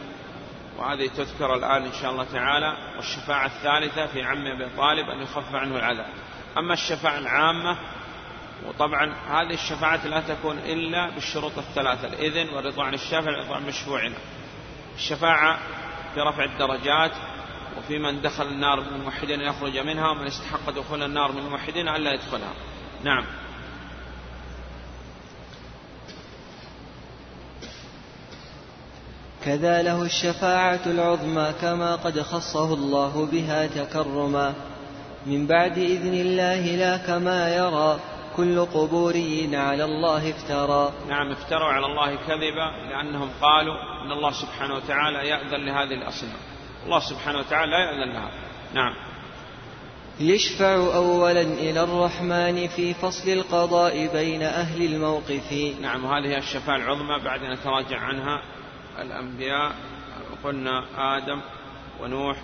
[0.78, 2.78] وهذه تذكر الآن إن شاء الله تعالى.
[2.96, 6.14] والشفاعة الثالثة في عم أبي طالب أن يخف عنه العذاب.
[6.58, 7.78] أما الشفاعة العامة
[8.68, 14.16] وطبعا هذه الشفاعة لا تكون إلا بالشروط الثلاثة الإذن والرضا عن الشافع والرضا عن مشفوعنا
[14.96, 15.60] الشفاعة
[16.14, 17.12] في رفع الدرجات
[17.78, 22.14] وفي من دخل النار من الموحدين يخرج منها ومن استحق دخول النار من الموحدين ألا
[22.14, 22.54] يدخلها.
[23.04, 23.26] نعم.
[29.46, 34.54] كذا له الشفاعة العظمى كما قد خصه الله بها تكرما.
[35.26, 38.00] من بعد إذن الله لا كما يرى
[38.36, 40.92] كل قبوري على الله افترى.
[41.10, 43.76] نعم افتروا على الله كذبا لأنهم قالوا
[44.06, 46.40] أن الله سبحانه وتعالى يأذن لهذه الأصنام.
[46.86, 48.32] الله سبحانه وتعالى لا يأذن لها.
[48.74, 48.94] نعم.
[50.20, 57.44] يشفع أولا إلى الرحمن في فصل القضاء بين أهل الموقف نعم وهذه الشفاعة العظمى بعد
[57.44, 58.42] أن نتراجع عنها
[59.02, 59.76] الأنبياء
[60.44, 60.86] قلنا
[61.18, 61.42] آدم
[62.02, 62.38] ونوح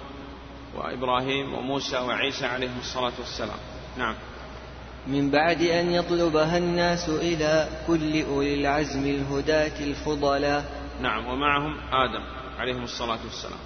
[0.76, 3.58] وإبراهيم وموسى وعيسى عليهم الصلاة والسلام.
[3.97, 4.16] نعم.
[5.08, 10.66] من بعد أن يطلبها الناس إلى كل أولي العزم الهداة الفضلاء.
[11.01, 12.24] نعم ومعهم آدم
[12.60, 13.60] عليهم الصلاة والسلام.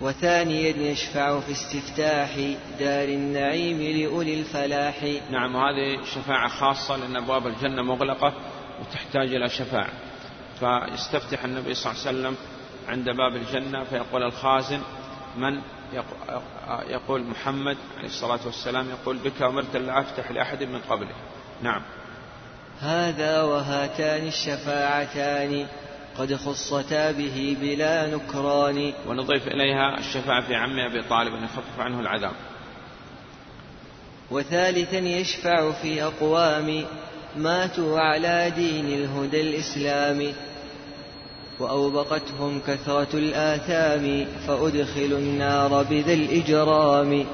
[0.00, 2.30] وثانيا يشفع في استفتاح
[2.78, 5.04] دار النعيم لأولي الفلاح.
[5.30, 8.32] نعم وهذه شفاعة خاصة لأن أبواب الجنة مغلقة
[8.80, 10.13] وتحتاج إلى شفاعة.
[10.60, 12.36] فيستفتح النبي صلى الله عليه وسلم
[12.88, 14.80] عند باب الجنة فيقول الخازن
[15.36, 15.60] من؟
[16.88, 21.14] يقول محمد عليه الصلاة والسلام يقول بك أمرت لا أفتح لأحد من قبلك.
[21.62, 21.82] نعم.
[22.80, 25.66] هذا وهاتان الشفاعتان
[26.18, 28.92] قد خصتا به بلا نكران.
[29.06, 32.34] ونضيف إليها الشفاعة في عم أبي طالب أن يخفف عنه العذاب.
[34.30, 36.84] وثالثا يشفع في أقوام
[37.36, 40.34] ماتوا على دين الهدى الإسلامي
[41.60, 47.26] وأوبقتهم كثرة الآثام فأدخلوا النار بذا الإجرام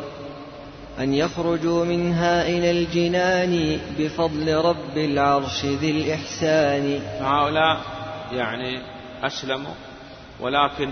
[0.99, 7.03] أن يخرجوا منها إلى الجنان بفضل رب العرش ذي الإحسان.
[7.21, 7.81] هؤلاء
[8.33, 8.83] يعني
[9.23, 9.75] أسلموا
[10.41, 10.91] ولكن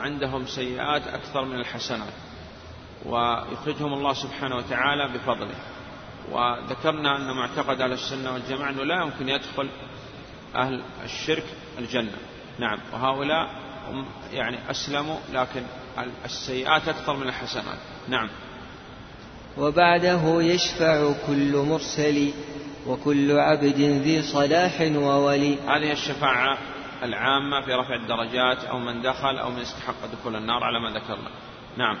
[0.00, 2.12] عندهم سيئات أكثر من الحسنات
[3.06, 5.54] ويخرجهم الله سبحانه وتعالى بفضله.
[6.32, 9.68] وذكرنا أن معتقد أهل السنة والجماعة أنه لا يمكن يدخل
[10.54, 11.44] أهل الشرك
[11.78, 12.18] الجنة.
[12.58, 12.78] نعم.
[12.92, 13.50] وهؤلاء
[13.90, 15.62] هم يعني أسلموا لكن
[16.24, 17.78] السيئات أكثر من الحسنات.
[18.08, 18.28] نعم.
[19.58, 22.32] وبعده يشفع كل مرسل
[22.86, 25.58] وكل عبد ذي صلاح وولي.
[25.68, 26.58] هذه الشفاعة
[27.02, 31.30] العامة في رفع الدرجات أو من دخل أو من استحق دخول النار على ما ذكرنا.
[31.76, 31.98] نعم.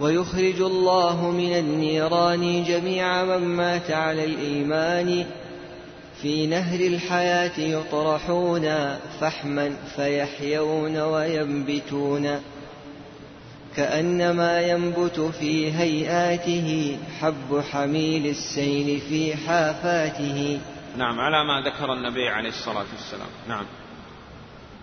[0.00, 5.26] ويخرج الله من النيران جميع من مات على الإيمان.
[6.22, 12.40] في نهر الحياة يطرحون فحما فيحيون وينبتون.
[13.76, 20.58] كأنما ينبت في هيئاته حب حميل السيل في حافاته.
[20.98, 23.28] نعم على ما ذكر النبي عليه الصلاة والسلام.
[23.48, 23.64] نعم.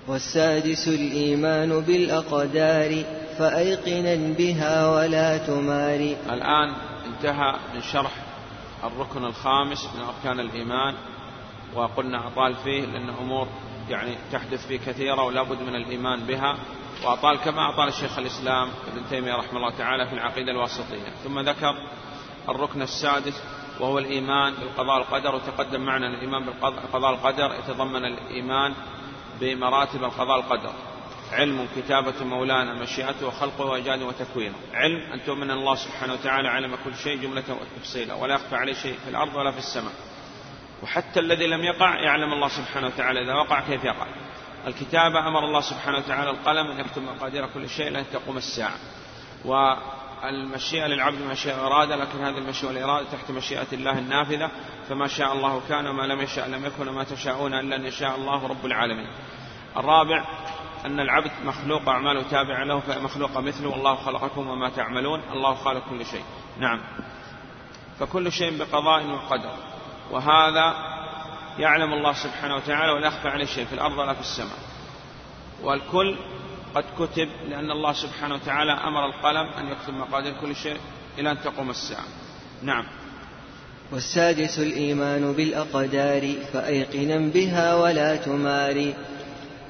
[0.07, 3.03] والسادس الإيمان بالأقدار.
[3.37, 6.73] فأيقنا بها ولا تماري الآن
[7.05, 8.11] انتهى من شرح
[8.83, 10.95] الركن الخامس من أركان الإيمان
[11.75, 13.47] وقلنا أطال فيه لأن أمور
[13.89, 16.57] يعني تحدث فيه كثيرة ولا بد من الإيمان بها.
[17.05, 21.09] وأطال كما أطال الشيخ الإسلام ابن تيمية رحمه الله تعالى في العقيدة الواسطية.
[21.23, 21.75] ثم ذكر
[22.49, 23.43] الركن السادس
[23.79, 28.73] وهو الإيمان بالقضاء والقدر وتقدم معنا الإيمان بالقضاء والقدر يتضمن الإيمان
[29.41, 30.71] بمراتب القضاء والقدر
[31.31, 34.55] علم كتابة مولانا مشيئته وخلقه وإيجاده وتكوينه.
[34.73, 38.95] علم أن تؤمن الله سبحانه وتعالى علم كل شيء جملة وتفصيلا ولا يخفى عليه شيء
[39.03, 39.93] في الأرض ولا في السماء.
[40.83, 44.07] وحتى الذي لم يقع يعلم الله سبحانه وتعالى إذا وقع كيف يقع؟
[44.67, 48.77] الكتابة أمر الله سبحانه وتعالى القلم أن يكتب مقادير كل شيء لن تقوم الساعة.
[49.45, 54.51] والمشيئة للعبد مشيئة إرادة لكن هذه المشيئة والإرادة تحت مشيئة الله النافذة.
[54.89, 58.47] فما شاء الله كان وما لم يشاء لم يكن وما تشاءون إلا أن يشاء الله
[58.47, 59.07] رب العالمين.
[59.77, 60.25] الرابع
[60.85, 66.05] أن العبد مخلوق أعماله تابعة له فمخلوق مثله والله خلقكم وما تعملون الله خالق كل
[66.05, 66.23] شيء.
[66.59, 66.81] نعم.
[67.99, 69.55] فكل شيء بقضاء وقدر.
[70.11, 70.73] وهذا
[71.59, 74.59] يعلم الله سبحانه وتعالى ولا يخفى عليه شيء في الأرض ولا في السماء.
[75.63, 76.15] والكل
[76.75, 80.77] قد كتب لأن الله سبحانه وتعالى أمر القلم أن يكتب مقادير كل شيء
[81.17, 82.05] إلى أن تقوم الساعة.
[82.61, 82.85] نعم.
[83.91, 88.95] والسادس الإيمان بالأقدار فأيقنا بها ولا تماري.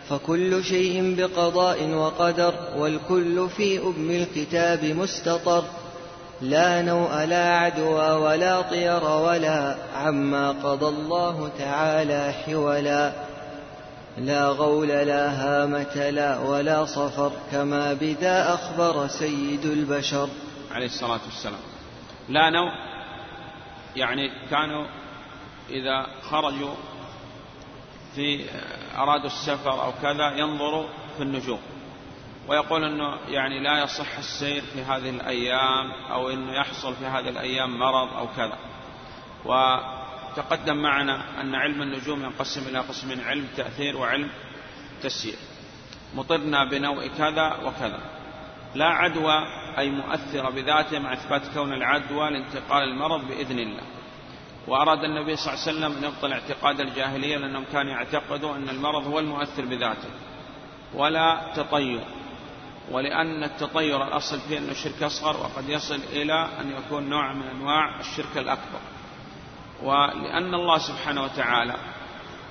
[0.10, 5.64] فكل شيء بقضاء وقدر والكل في أم الكتاب مستطر.
[6.41, 13.14] لا نوء لا عدوى ولا طير ولا عما قضى الله تعالى حولا.
[14.18, 20.30] لا غول لا هامة لا ولا صفر كما بذا أخبر سيد البشر.
[20.72, 21.62] عليه الصلاة والسلام.
[22.30, 22.72] لا نوء
[23.95, 24.86] يعني كانوا
[25.70, 26.74] إذا خرجوا
[28.16, 28.45] في
[28.97, 30.88] أرادوا السفر أو كذا ينظروا
[31.18, 31.59] في النجوم.
[32.47, 37.80] ويقول أنه يعني لا يصح السير في هذه الأيام أو أنه يحصل في هذه الأيام
[37.80, 38.57] مرض أو كذا.
[39.45, 44.30] وتقدم معنا أن علم النجوم ينقسم إلى قسمين علم تأثير وعلم
[45.01, 45.38] تسيير.
[46.16, 47.99] مطرنا بنوع كذا وكذا.
[48.76, 49.34] لا عدوى
[49.78, 53.84] أي مؤثرة بذاته مع إثبات كون العدوى لانتقال المرض بإذن الله.
[54.68, 59.20] وأراد النبي صلى الله عليه وسلم يبطل اعتقاد الجاهلية لأنهم كانوا يعتقدوا أن المرض هو
[59.20, 60.09] المؤثر بذاته.
[60.93, 62.03] ولا تطير.
[62.91, 67.99] ولأن التطير الأصل فيه أنه شرك أصغر وقد يصل إلى أن يكون نوع من أنواع
[67.99, 68.80] الشرك الأكبر.
[69.84, 71.76] ولأن الله سبحانه وتعالى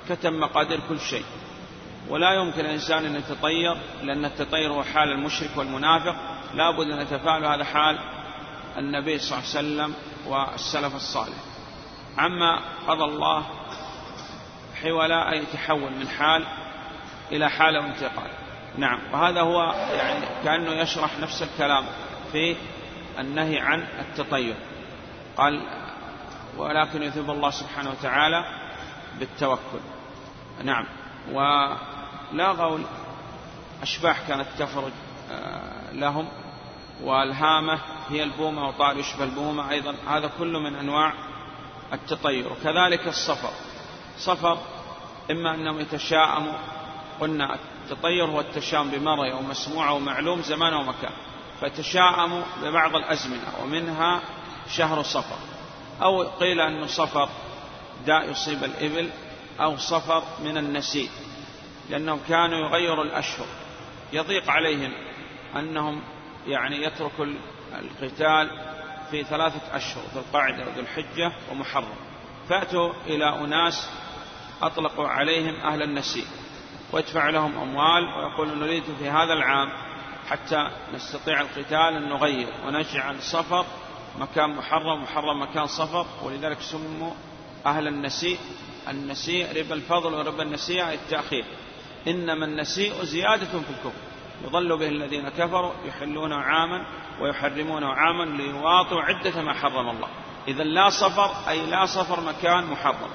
[0.08, 1.24] كتب مقادير كل شيء.
[2.08, 6.16] ولا يمكن الإنسان أن يتطير لأن التطير هو حال المشرك والمنافق.
[6.54, 7.98] لا بد أن يتفاعل هذا حال
[8.78, 9.94] النبي صلى الله عليه وسلم
[10.26, 11.51] والسلف الصالح.
[12.18, 13.44] عما قضى الله
[14.82, 16.46] حولا أي يتحول من حال
[17.32, 18.30] إلى حال وانتقال
[18.78, 18.98] نعم.
[19.12, 21.84] وهذا هو يعني كأنه يشرح نفس الكلام
[22.32, 22.56] في
[23.18, 24.54] النهي عن التطير.
[25.36, 25.62] قال
[26.56, 28.44] ولكن يثيب الله سبحانه وتعالى
[29.18, 29.80] بالتوكل.
[30.64, 30.86] نعم.
[31.32, 32.82] ولا غول
[33.82, 34.92] أشباح كانت تخرج
[35.32, 36.28] آه، لهم
[37.02, 39.94] والهامة هي البومة وطائر يشبه البومة أيضا.
[40.08, 41.12] هذا كله من أنواع
[41.93, 43.51] التطير وكذلك الصفر
[44.18, 44.59] صفر
[45.30, 46.55] إما أنهم يتشاءموا
[47.20, 51.12] قلنا التطير هو التشاؤم بمرء أو مسموع أو معلوم زمان أو مكان
[51.61, 54.20] فتشاءموا ببعض الأزمنة ومنها
[54.68, 55.36] شهر صفر
[56.03, 57.28] أو قيل أنه صفر
[58.07, 59.11] داء يصيب الإبل
[59.61, 61.11] أو صفر من النسيء
[61.90, 63.47] لأنهم كانوا يغيروا الأشهر.
[64.12, 64.93] يضيق عليهم
[65.57, 66.03] أنهم
[66.47, 67.26] يعني يتركوا
[67.78, 68.71] القتال
[69.12, 71.94] في ثلاثة أشهر ذو القاعدة وذو الحجة ومحرم.
[72.48, 73.90] فأتوا إلى أناس
[74.62, 76.26] أطلقوا عليهم أهل النسيء.
[76.92, 79.68] ويدفع لهم أموال ويقول نريد في هذا العام
[80.28, 83.66] حتى نستطيع القتال أن نغير ونجعل صفر
[84.18, 86.06] مكان محرم محرم مكان صفر.
[86.22, 87.12] ولذلك سموا
[87.66, 88.38] أهل النسيء
[88.88, 91.44] النسيء ربا الفضل وربا النسيء التأخير.
[92.08, 94.11] إنما النسيء زيادة في الكفر.
[94.45, 96.86] يضل به الذين كفروا يحلونه عاما
[97.20, 100.09] ويحرمونه عاما ليواطوا عدة ما حرم الله.
[100.49, 103.11] إذا لا صفر أي لا صفر مكان محرم.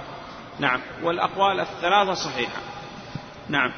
[0.59, 0.80] نعم.
[1.03, 2.61] والأقوال الثلاثة صحيحة.
[3.49, 3.71] نعم.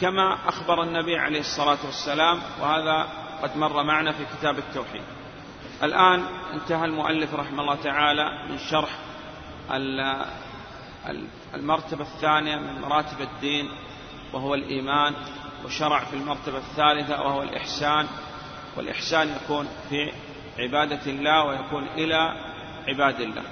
[0.00, 3.08] كما أخبر النبي عليه الصلاة والسلام وهذا
[3.42, 5.02] قد مر معنا في كتاب التوحيد.
[5.82, 8.90] الآن انتهى المؤلف رحمه الله تعالى من شرح
[11.54, 13.68] المرتبة الثانية من مراتب الدين
[14.32, 15.14] وهو الإيمان.
[15.64, 18.06] وشرع في المرتبة الثالثة وهو الإحسان
[18.76, 20.12] والإحسان يكون في
[20.58, 22.32] عبادة الله ويكون إلى
[22.88, 23.42] عباد الله.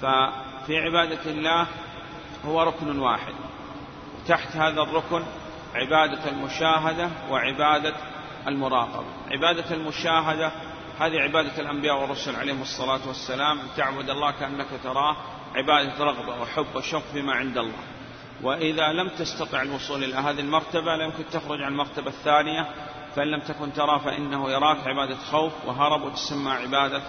[0.00, 1.66] ففي عبادة الله
[2.46, 3.34] هو ركن واحد.
[4.28, 5.22] تحت هذا الركن
[5.74, 7.94] عبادة المشاهدة وعبادة
[8.46, 9.06] المراقبة.
[9.30, 10.52] عبادة المشاهدة
[11.00, 13.58] هذه عبادة الأنبياء والرسل عليهم الصلاة والسلام.
[13.58, 15.16] أن تعبد الله كأنك تراه.
[15.54, 17.95] عبادة رغبة وحب وشوق فيما عند الله.
[18.42, 22.66] وإذا لم تستطع الوصول إلى هذه المرتبة لا يمكن تخرج عن المرتبة الثانية
[23.16, 27.02] فإن لم تكن ترى فإنه يراك عبادة خوف وهرب وتسمى عبادة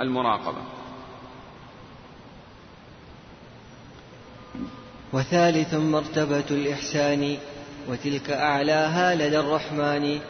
[0.00, 0.62] المراقبة.
[5.12, 7.38] وثالث مرتبة الإحسان
[7.88, 10.20] وتلك أعلاها لدى الرحمن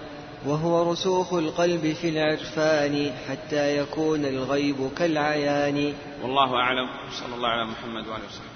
[0.47, 5.95] وهو رسوخ القلب في العرفان حتى يكون الغيب كالعيان.
[6.23, 6.89] والله أعلم.
[7.11, 8.52] صلى الله على محمد وآله وسلم